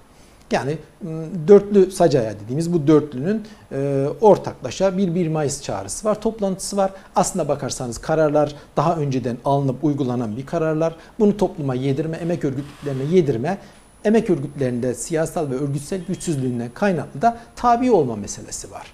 Yani 0.52 0.78
m, 1.02 1.10
dörtlü 1.48 1.92
sacaya 1.92 2.40
dediğimiz 2.40 2.74
bu 2.74 2.88
dörtlünün 2.88 3.44
e, 3.72 4.08
ortaklaşa 4.22 4.98
bir 4.98 5.16
1 5.16 5.28
Mayıs 5.28 5.62
çağrısı 5.62 6.08
var, 6.08 6.22
toplantısı 6.22 6.78
var. 6.78 6.92
Aslında 7.16 7.48
bakarsanız 7.48 7.98
kararlar 7.98 8.56
daha 8.78 8.96
önceden 8.96 9.38
alınıp 9.46 9.84
uygulanan 9.84 10.38
bir 10.38 10.46
kararlar. 10.46 10.96
Bunu 11.20 11.38
topluma 11.38 11.76
yedirme, 11.76 12.18
emek 12.18 12.46
örgütlüklerine 12.46 13.16
yedirme, 13.16 13.58
emek 14.06 14.30
örgütlerinde 14.30 14.94
siyasal 14.94 15.50
ve 15.52 15.56
örgütsel 15.56 16.02
güçsüzlüğünden 16.08 16.70
kaynaklı 16.74 17.22
da 17.22 17.38
tabi 17.56 17.92
olma 17.92 18.16
meselesi 18.16 18.72
var. 18.72 18.88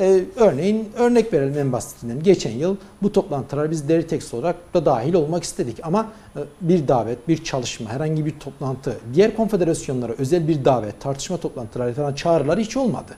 Ee, 0.00 0.20
örneğin 0.36 0.88
örnek 0.96 1.32
verelim 1.32 1.58
en 1.58 1.72
basitinden. 1.72 2.22
Geçen 2.22 2.50
yıl 2.50 2.76
bu 3.02 3.12
toplantılara 3.12 3.70
biz 3.70 3.88
deri 3.88 4.06
tekst 4.06 4.34
olarak 4.34 4.74
da 4.74 4.86
dahil 4.86 5.14
olmak 5.14 5.42
istedik 5.42 5.76
ama 5.82 6.06
e, 6.36 6.40
bir 6.60 6.88
davet, 6.88 7.28
bir 7.28 7.44
çalışma, 7.44 7.90
herhangi 7.90 8.26
bir 8.26 8.38
toplantı, 8.40 8.96
diğer 9.14 9.36
konfederasyonlara 9.36 10.12
özel 10.12 10.48
bir 10.48 10.64
davet, 10.64 11.00
tartışma 11.00 11.36
toplantıları 11.36 11.92
falan 11.92 12.14
çağrıları 12.14 12.60
hiç 12.60 12.76
olmadı. 12.76 13.12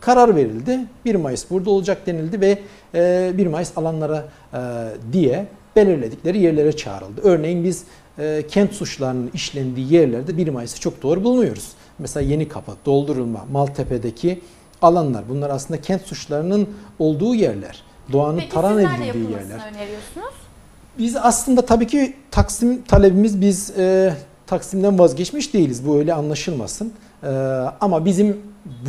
Karar 0.00 0.36
verildi. 0.36 0.80
1 1.04 1.14
Mayıs 1.14 1.50
burada 1.50 1.70
olacak 1.70 2.06
denildi 2.06 2.40
ve 2.40 2.58
e, 2.94 3.32
1 3.38 3.46
Mayıs 3.46 3.78
alanlara 3.78 4.28
e, 4.54 4.58
diye 5.12 5.46
belirledikleri 5.76 6.38
yerlere 6.38 6.76
çağrıldı. 6.76 7.20
Örneğin 7.24 7.64
biz 7.64 7.84
e, 8.18 8.44
kent 8.48 8.72
suçlarının 8.72 9.30
işlendiği 9.34 9.92
yerlerde 9.92 10.36
1 10.36 10.48
Mayıs'ı 10.48 10.80
çok 10.80 11.02
doğru 11.02 11.24
bulmuyoruz. 11.24 11.68
Mesela 11.98 12.30
Yeni 12.30 12.48
Kapı, 12.48 12.72
Doldurulma, 12.86 13.46
Maltepe'deki 13.52 14.40
alanlar. 14.82 15.28
Bunlar 15.28 15.50
aslında 15.50 15.80
kent 15.80 16.02
suçlarının 16.02 16.68
olduğu 16.98 17.34
yerler. 17.34 17.82
Doğanın 18.12 18.38
Peki 18.38 18.50
taran 18.50 18.78
edildiği 18.78 19.30
yerler. 19.30 19.70
öneriyorsunuz? 19.72 20.34
Biz 20.98 21.16
aslında 21.16 21.66
tabii 21.66 21.86
ki 21.86 22.16
Taksim 22.30 22.82
talebimiz 22.82 23.40
biz 23.40 23.78
e, 23.78 24.14
Taksim'den 24.46 24.98
vazgeçmiş 24.98 25.54
değiliz. 25.54 25.86
Bu 25.86 25.98
öyle 25.98 26.14
anlaşılmasın. 26.14 26.92
E, 27.22 27.26
ama 27.80 28.04
bizim 28.04 28.40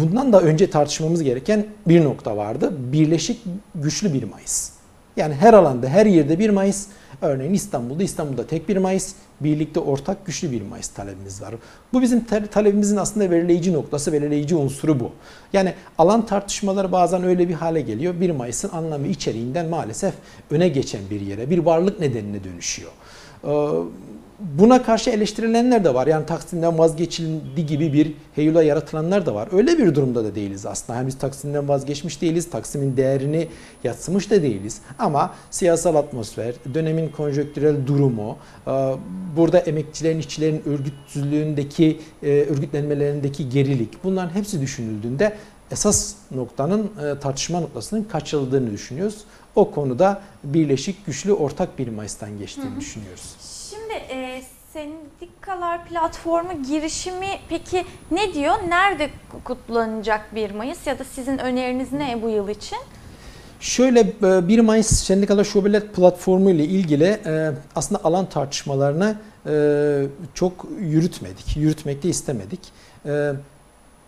bundan 0.01 0.34
da 0.34 0.41
önce 0.41 0.69
tartışmamız 0.69 1.23
gereken 1.23 1.65
bir 1.88 2.04
nokta 2.04 2.38
vardı. 2.38 2.71
Birleşik 2.77 3.41
güçlü 3.75 4.13
bir 4.13 4.23
Mayıs. 4.23 4.71
Yani 5.17 5.34
her 5.34 5.54
alanda, 5.54 5.88
her 5.88 6.06
yerde 6.06 6.39
bir 6.39 6.50
Mayıs. 6.50 6.88
Örneğin 7.21 7.54
İstanbul'da, 7.54 8.04
İstanbul'da 8.04 8.47
tek 8.47 8.69
bir 8.69 8.78
Mayıs. 8.78 9.13
Birlikte 9.41 9.80
ortak 9.80 10.26
güçlü 10.26 10.52
bir 10.52 10.62
Mayıs 10.62 10.88
talebimiz 10.88 11.41
var. 11.41 11.56
Bu 11.93 12.02
bizim 12.02 12.26
talebimizin 12.52 12.97
aslında 12.97 13.32
belirleyici 13.32 13.74
noktası, 13.74 14.13
belirleyici 14.13 14.56
unsuru 14.56 15.00
bu. 15.00 15.12
Yani 15.54 15.74
alan 15.97 16.26
tartışmaları 16.26 16.91
bazen 16.91 17.24
öyle 17.24 17.50
bir 17.50 17.54
hale 17.54 17.82
geliyor. 17.82 18.13
1 18.21 18.32
Mayıs'ın 18.32 18.69
anlamı 18.69 19.08
içeriğinden 19.08 19.65
maalesef 19.65 20.13
öne 20.52 20.67
geçen 20.67 21.02
bir 21.10 21.21
yere, 21.21 21.50
bir 21.50 21.58
varlık 21.58 22.00
nedenine 22.00 22.43
dönüşüyor. 22.43 22.91
Buna 24.41 24.84
karşı 24.84 25.10
eleştirilenler 25.10 25.84
de 25.84 25.93
var. 25.93 26.08
Yani 26.08 26.25
Taksim'den 26.25 26.77
vazgeçildi 26.77 27.65
gibi 27.65 27.93
bir 27.93 28.13
heyula 28.36 28.63
yaratılanlar 28.63 29.25
da 29.25 29.36
var. 29.36 29.49
Öyle 29.51 29.77
bir 29.77 29.95
durumda 29.95 30.23
da 30.23 30.36
değiliz 30.36 30.65
aslında. 30.65 30.97
Yani 30.97 31.08
biz 31.08 31.17
Taksim'den 31.17 31.67
vazgeçmiş 31.67 32.21
değiliz. 32.21 32.49
Taksim'in 32.49 32.97
değerini 32.97 33.47
yatsımış 33.84 34.32
da 34.32 34.41
değiliz. 34.41 34.82
Ama 34.99 35.34
siyasal 35.51 35.95
atmosfer, 35.95 36.56
dönemin 36.73 37.10
konjonktürel 37.10 37.88
durumu, 37.88 38.38
e, 38.67 38.71
burada 39.38 39.60
emekçilerin, 39.60 40.19
işçilerin 40.19 40.63
örgütsüzlüğündeki, 40.65 41.99
e, 42.23 42.27
örgütlenmelerindeki 42.27 43.49
gerilik 43.49 44.04
bunların 44.04 44.36
hepsi 44.36 44.62
düşünüldüğünde 44.62 45.38
esas 45.71 46.13
noktanın 46.32 46.84
e, 46.84 47.19
tartışma 47.19 47.60
noktasının 47.60 48.04
kaçırıldığını 48.04 48.71
düşünüyoruz. 48.71 49.17
O 49.56 49.71
konuda 49.71 50.21
birleşik 50.43 51.06
güçlü 51.06 51.34
ortak 51.34 51.80
bir 51.80 51.88
Mayıs'tan 51.88 52.38
geçtiğini 52.38 52.80
düşünüyoruz. 52.80 53.61
Şimdi 53.71 53.93
e, 53.93 54.41
sendikalar 54.73 55.86
platformu 55.86 56.63
girişimi 56.63 57.27
peki 57.49 57.86
ne 58.12 58.34
diyor? 58.34 58.53
Nerede 58.67 59.10
kutlanacak 59.43 60.36
1 60.36 60.51
Mayıs 60.51 60.88
ya 60.88 60.99
da 60.99 61.03
sizin 61.03 61.38
öneriniz 61.38 61.91
ne 61.93 62.21
bu 62.21 62.29
yıl 62.29 62.49
için? 62.49 62.77
Şöyle 63.60 63.99
e, 63.99 64.47
1 64.47 64.60
Mayıs 64.60 64.88
Sendikalar 64.88 65.43
Şubeler 65.43 65.88
Platformu 65.88 66.49
ile 66.51 66.63
ilgili 66.63 67.19
e, 67.25 67.51
aslında 67.75 68.01
alan 68.03 68.25
tartışmalarını 68.25 69.15
e, 69.45 69.53
çok 70.34 70.67
yürütmedik, 70.79 71.57
yürütmek 71.57 72.03
de 72.03 72.10
istemedik. 72.10 72.60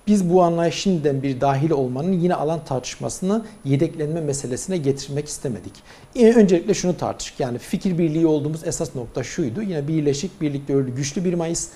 Biz 0.08 0.30
bu 0.30 0.44
anlayış 0.44 0.76
şimdiden 0.76 1.24
bir 1.24 1.42
dahil 1.42 1.72
olmanın 1.72 2.12
yine 2.12 2.36
alan 2.36 2.66
tartışmasını 2.66 3.46
yedeklenme 3.66 4.22
meselesine 4.22 4.78
getirmek 4.78 5.28
istemedik. 5.28 5.74
E, 6.16 6.34
Öncelikle 6.34 6.74
şunu 6.74 6.98
tartıştık. 6.98 7.40
Yani 7.40 7.58
fikir 7.58 7.98
birliği 7.98 8.28
olduğumuz 8.28 8.68
esas 8.68 8.96
nokta 8.96 9.24
şuydu. 9.24 9.62
Yine 9.62 9.88
birleşik, 9.88 10.42
birlikte 10.42 10.76
örgü 10.76 10.96
güçlü 10.96 11.26
bir 11.26 11.34
Mayıs. 11.34 11.70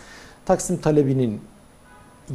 Taksim 0.45 0.77
talebinin 0.77 1.41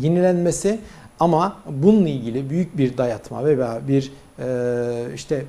yenilenmesi 0.00 0.78
ama 1.20 1.56
bununla 1.66 2.08
ilgili 2.08 2.50
büyük 2.50 2.78
bir 2.78 2.98
dayatma 2.98 3.44
veya 3.44 3.80
bir 3.88 4.12
e, 4.38 5.14
işte 5.14 5.44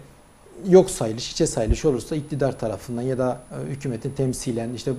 yok 0.69 0.89
sayılış, 0.89 1.31
içe 1.31 1.47
sayılış 1.47 1.85
olursa 1.85 2.15
iktidar 2.15 2.59
tarafından 2.59 3.01
ya 3.01 3.17
da 3.17 3.41
e, 3.51 3.71
hükümetin 3.71 4.11
temsilen 4.11 4.73
işte 4.73 4.91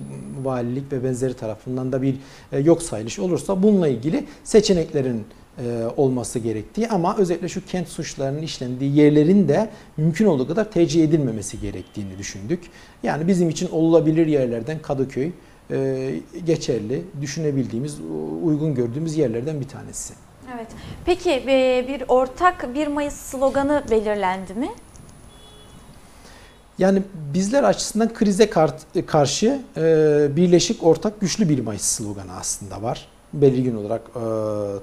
valilik 0.43 0.91
ve 0.91 1.03
benzeri 1.03 1.33
tarafından 1.33 1.91
da 1.91 2.01
bir 2.01 2.15
e, 2.51 2.59
yok 2.59 2.83
sayılış 2.83 3.19
olursa 3.19 3.63
bununla 3.63 3.87
ilgili 3.87 4.25
seçeneklerin 4.43 5.25
e, 5.57 5.83
olması 5.97 6.39
gerektiği 6.39 6.87
ama 6.87 7.17
özellikle 7.17 7.49
şu 7.49 7.65
kent 7.65 7.87
suçlarının 7.87 8.41
işlendiği 8.41 8.95
yerlerin 8.95 9.47
de 9.47 9.69
mümkün 9.97 10.25
olduğu 10.25 10.47
kadar 10.47 10.71
tercih 10.71 11.03
edilmemesi 11.03 11.59
gerektiğini 11.59 12.17
düşündük. 12.17 12.63
Yani 13.03 13.27
bizim 13.27 13.49
için 13.49 13.69
olabilir 13.71 14.27
yerlerden 14.27 14.79
Kadıköy 14.81 15.31
geçerli, 16.45 17.03
düşünebildiğimiz, 17.21 17.97
uygun 18.43 18.75
gördüğümüz 18.75 19.17
yerlerden 19.17 19.59
bir 19.61 19.67
tanesi. 19.67 20.13
Evet. 20.55 20.67
Peki 21.05 21.43
bir 21.87 22.03
ortak 22.07 22.75
1 22.75 22.87
Mayıs 22.87 23.13
sloganı 23.13 23.83
belirlendi 23.91 24.53
mi? 24.53 24.69
Yani 26.79 27.01
bizler 27.33 27.63
açısından 27.63 28.13
krize 28.13 28.49
kar- 28.49 28.77
karşı 29.07 29.61
e, 29.77 29.81
birleşik 30.35 30.83
ortak 30.83 31.21
güçlü 31.21 31.49
bir 31.49 31.59
Mayıs 31.59 31.81
sloganı 31.81 32.33
aslında 32.39 32.81
var. 32.81 33.07
Belirgin 33.33 33.75
olarak 33.75 34.01
e, 34.15 34.19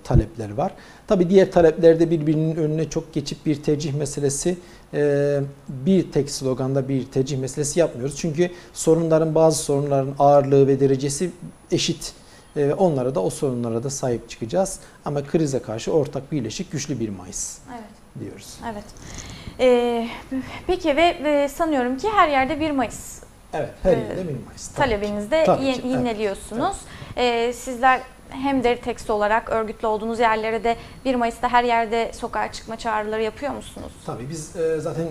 talepleri 0.04 0.56
var. 0.56 0.72
Tabii 1.06 1.30
diğer 1.30 1.52
taleplerde 1.52 2.10
birbirinin 2.10 2.56
önüne 2.56 2.90
çok 2.90 3.12
geçip 3.14 3.46
bir 3.46 3.62
tercih 3.62 3.94
meselesi 3.94 4.58
e, 4.94 5.40
bir 5.68 6.12
tek 6.12 6.30
sloganda 6.30 6.88
bir 6.88 7.04
tercih 7.06 7.38
meselesi 7.38 7.80
yapmıyoruz. 7.80 8.16
Çünkü 8.16 8.50
sorunların 8.72 9.34
bazı 9.34 9.62
sorunların 9.62 10.14
ağırlığı 10.18 10.66
ve 10.66 10.80
derecesi 10.80 11.30
eşit. 11.70 12.12
E, 12.56 12.72
onlara 12.72 13.14
da 13.14 13.20
o 13.22 13.30
sorunlara 13.30 13.82
da 13.82 13.90
sahip 13.90 14.28
çıkacağız. 14.30 14.78
Ama 15.04 15.22
krize 15.26 15.58
karşı 15.58 15.92
ortak 15.92 16.32
birleşik 16.32 16.72
güçlü 16.72 17.00
bir 17.00 17.08
Mayıs 17.08 17.58
Evet. 17.70 18.20
diyoruz. 18.20 18.54
Evet. 18.72 18.84
E, 19.60 20.08
peki 20.66 20.96
ve, 20.96 21.16
ve 21.24 21.48
sanıyorum 21.48 21.96
ki 21.96 22.08
her 22.14 22.28
yerde 22.28 22.60
1 22.60 22.70
Mayıs 22.70 23.22
Evet, 23.54 23.70
her 23.82 23.92
Ee, 23.92 23.98
yerde 24.00 24.16
bir 24.28 24.44
Mayıs. 24.46 24.68
Tabii 24.68 24.88
ki. 24.88 24.96
talebinizde 24.96 25.44
Tabii 25.44 25.66
evet. 25.66 25.84
yineliyorsunuz. 25.84 26.76
E, 27.16 27.52
sizler 27.52 28.00
hem 28.32 28.64
deri 28.64 28.80
tekst 28.80 29.10
olarak 29.10 29.50
örgütlü 29.50 29.86
olduğunuz 29.86 30.20
yerlere 30.20 30.64
de 30.64 30.76
1 31.04 31.14
Mayıs'ta 31.14 31.48
her 31.48 31.64
yerde 31.64 32.10
sokağa 32.14 32.52
çıkma 32.52 32.76
çağrıları 32.76 33.22
yapıyor 33.22 33.54
musunuz? 33.54 33.92
Tabii 34.06 34.30
biz 34.30 34.56
e, 34.56 34.80
zaten 34.80 35.06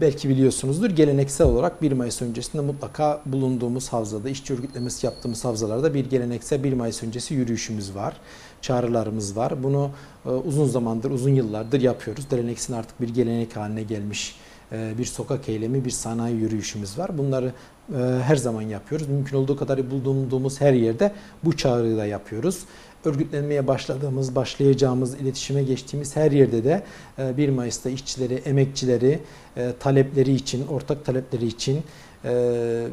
belki 0.00 0.28
biliyorsunuzdur 0.28 0.90
geleneksel 0.90 1.46
olarak 1.46 1.82
1 1.82 1.92
Mayıs 1.92 2.22
öncesinde 2.22 2.62
mutlaka 2.62 3.20
bulunduğumuz 3.26 3.88
havzada, 3.88 4.28
işçi 4.28 4.54
örgütlemesi 4.54 5.06
yaptığımız 5.06 5.44
havzalarda 5.44 5.94
bir 5.94 6.10
geleneksel 6.10 6.64
1 6.64 6.72
Mayıs 6.72 7.02
öncesi 7.02 7.34
yürüyüşümüz 7.34 7.94
var, 7.94 8.16
çağrılarımız 8.62 9.36
var. 9.36 9.62
Bunu 9.62 9.90
e, 10.26 10.28
uzun 10.28 10.66
zamandır, 10.66 11.10
uzun 11.10 11.34
yıllardır 11.34 11.80
yapıyoruz. 11.80 12.28
Geleneksin 12.30 12.72
artık 12.72 13.00
bir 13.00 13.08
gelenek 13.08 13.56
haline 13.56 13.82
gelmiş 13.82 14.36
bir 14.72 15.04
sokak 15.04 15.48
eylemi, 15.48 15.84
bir 15.84 15.90
sanayi 15.90 16.36
yürüyüşümüz 16.36 16.98
var. 16.98 17.18
Bunları 17.18 17.52
e, 17.92 17.96
her 18.22 18.36
zaman 18.36 18.62
yapıyoruz. 18.62 19.08
Mümkün 19.08 19.36
olduğu 19.36 19.56
kadar 19.56 19.90
bulunduğumuz 19.90 20.60
her 20.60 20.72
yerde 20.72 21.12
bu 21.44 21.56
çağrıyı 21.56 21.96
da 21.96 22.06
yapıyoruz. 22.06 22.58
Örgütlenmeye 23.04 23.66
başladığımız, 23.66 24.34
başlayacağımız, 24.34 25.14
iletişime 25.14 25.62
geçtiğimiz 25.62 26.16
her 26.16 26.30
yerde 26.30 26.64
de 26.64 26.82
e, 27.18 27.36
1 27.36 27.48
Mayıs'ta 27.48 27.90
işçileri, 27.90 28.34
emekçileri 28.34 29.18
e, 29.56 29.72
talepleri 29.80 30.34
için, 30.34 30.66
ortak 30.66 31.04
talepleri 31.04 31.46
için 31.46 31.82
e, 32.24 32.86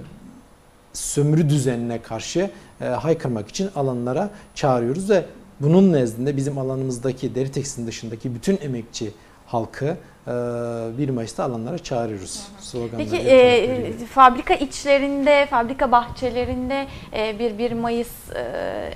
sömürü 0.93 1.49
düzenine 1.49 2.01
karşı 2.01 2.51
e, 2.81 2.85
haykırmak 2.85 3.49
için 3.49 3.69
alanlara 3.75 4.29
çağırıyoruz 4.55 5.09
ve 5.09 5.25
bunun 5.59 5.93
nezdinde 5.93 6.37
bizim 6.37 6.57
alanımızdaki 6.57 7.35
deri 7.35 7.51
tekstilin 7.51 7.87
dışındaki 7.87 8.35
bütün 8.35 8.57
emekçi 8.61 9.11
halkı 9.45 9.97
e, 10.27 10.31
1 10.97 11.09
Mayıs'ta 11.09 11.43
alanlara 11.43 11.77
çağırıyoruz. 11.77 12.47
Sloganları 12.59 12.97
Peki 12.97 13.17
e, 13.17 14.05
fabrika 14.05 14.53
içlerinde, 14.53 15.47
fabrika 15.49 15.91
bahçelerinde 15.91 16.87
e, 17.13 17.39
bir 17.39 17.57
1 17.57 17.71
Mayıs 17.71 18.31
e, 18.35 18.41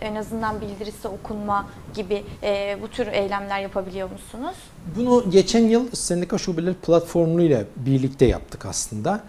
en 0.01 0.15
azından 0.15 0.61
bildirisi 0.61 1.07
okunma 1.07 1.65
gibi 1.95 2.23
e, 2.43 2.77
bu 2.81 2.87
tür 2.87 3.07
eylemler 3.07 3.59
yapabiliyor 3.59 4.09
musunuz? 4.11 4.55
Bunu 4.95 5.31
geçen 5.31 5.63
yıl 5.63 5.91
Sendika 5.93 6.37
Şubeleri 6.37 6.75
Platformu 6.75 7.41
ile 7.41 7.65
birlikte 7.75 8.25
yaptık 8.25 8.65
aslında. 8.65 9.23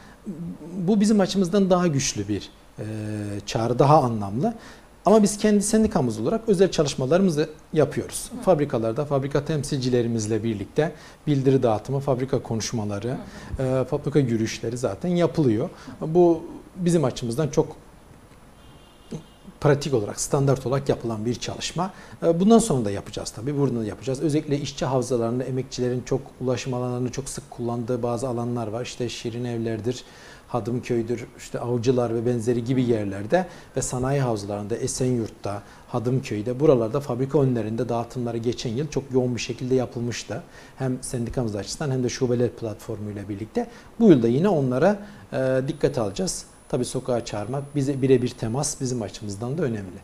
Bu 0.77 1.01
bizim 1.01 1.21
açımızdan 1.21 1.71
daha 1.71 1.87
güçlü 1.87 2.29
bir 2.29 2.51
e, 2.79 2.85
çağrı, 3.47 3.79
daha 3.79 4.03
anlamlı. 4.03 4.55
Ama 5.11 5.23
biz 5.23 5.39
kendi 5.39 5.63
sendikamız 5.63 6.21
olarak 6.21 6.41
özel 6.49 6.71
çalışmalarımızı 6.71 7.49
yapıyoruz. 7.73 8.31
Fabrikalarda 8.45 9.05
fabrika 9.05 9.45
temsilcilerimizle 9.45 10.45
birlikte 10.45 10.93
bildiri 11.27 11.63
dağıtımı, 11.63 12.01
fabrika 12.01 12.43
konuşmaları, 12.43 13.17
e, 13.59 13.85
fabrika 13.91 14.19
yürüyüşleri 14.19 14.79
zaten 14.79 15.09
yapılıyor. 15.09 15.71
Bu 16.01 16.43
bizim 16.77 17.05
açımızdan 17.05 17.49
çok 17.49 17.77
pratik 19.61 19.95
olarak, 19.95 20.21
standart 20.21 20.67
olarak 20.67 20.89
yapılan 20.89 21.25
bir 21.25 21.35
çalışma. 21.35 21.91
E, 22.23 22.41
Bundan 22.41 22.59
sonra 22.59 22.85
da 22.85 22.91
yapacağız 22.91 23.31
tabii. 23.31 23.59
Burada 23.59 23.81
da 23.81 23.85
yapacağız. 23.85 24.21
Özellikle 24.21 24.59
işçi 24.59 24.85
havzalarında 24.85 25.45
emekçilerin 25.45 26.03
çok 26.07 26.21
ulaşım 26.41 26.75
alanlarını 26.75 27.13
çok 27.13 27.29
sık 27.29 27.51
kullandığı 27.51 28.03
bazı 28.03 28.29
alanlar 28.29 28.67
var. 28.67 28.83
İşte 28.83 29.09
Şirin 29.09 29.45
Evler'dir, 29.45 30.05
Hadımköy'dür, 30.51 31.27
işte 31.39 31.61
Avcılar 31.61 32.15
ve 32.15 32.27
benzeri 32.27 32.65
gibi 32.65 32.83
yerlerde 32.83 33.47
ve 33.77 33.83
sanayi 33.83 34.21
havzalarında 34.21 34.77
Esenyurt'ta, 34.77 35.63
Hadımköy'de 35.89 36.61
buralarda 36.61 37.01
fabrika 37.01 37.41
önlerinde 37.41 37.89
dağıtımları 37.89 38.39
geçen 38.39 38.71
yıl 38.71 38.89
çok 38.89 39.05
yoğun 39.13 39.35
bir 39.35 39.41
şekilde 39.41 39.75
yapılmıştı. 39.75 40.43
Hem 40.79 41.03
sendikamız 41.03 41.57
açısından 41.57 41.91
hem 41.91 42.05
de 42.05 42.09
şubeler 42.09 42.51
platformuyla 42.51 43.29
birlikte. 43.29 43.67
Bu 44.01 44.09
yılda 44.11 44.29
yine 44.29 44.49
onlara 44.49 45.03
e, 45.33 45.61
dikkate 45.69 46.01
alacağız. 46.01 46.45
Tabii 46.69 46.85
sokağa 46.85 47.25
çağırmak, 47.25 47.77
bize 47.77 48.03
birebir 48.03 48.29
temas 48.29 48.81
bizim 48.81 49.03
açımızdan 49.03 49.59
da 49.59 49.63
önemli. 49.63 50.01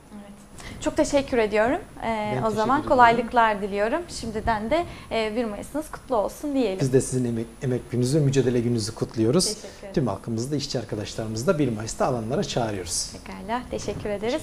Çok 0.81 0.97
teşekkür 0.97 1.39
ediyorum. 1.39 1.81
E, 2.03 2.07
Ben 2.07 2.31
o 2.33 2.35
teşekkür 2.41 2.57
zaman 2.57 2.79
ederim. 2.81 2.91
kolaylıklar 2.91 3.63
diliyorum. 3.63 4.03
Şimdiden 4.09 4.71
de 4.71 4.85
e, 5.11 5.37
1 5.37 5.45
Mayıs'ınız 5.45 5.91
kutlu 5.91 6.17
olsun 6.17 6.55
diyelim. 6.55 6.81
Biz 6.81 6.93
de 6.93 7.01
sizin 7.01 7.25
emek, 7.25 7.47
emek 7.63 7.91
gününüzü, 7.91 8.21
mücadele 8.21 8.61
gününüzü 8.61 8.95
kutluyoruz. 8.95 9.45
Teşekkür 9.47 9.69
ederim. 9.79 9.95
Tüm 9.95 10.07
halkımızı 10.07 10.51
da, 10.53 10.57
işçi 10.57 10.79
arkadaşlarımızı 10.79 11.47
da 11.47 11.59
1 11.59 11.69
Mayıs'ta 11.69 12.07
alanlara 12.07 12.45
çağırıyoruz. 12.45 13.13
Pekala, 13.13 13.63
teşekkür 13.71 14.11
ederiz. 14.11 14.43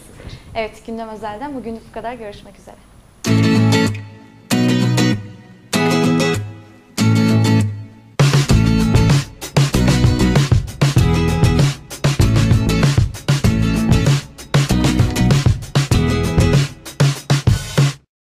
Evet, 0.55 0.85
Gündem 0.87 1.09
Özel'den 1.09 1.55
bugün 1.55 1.79
bu 1.89 1.93
kadar. 1.93 2.13
Görüşmek 2.13 2.59
üzere. 2.59 2.75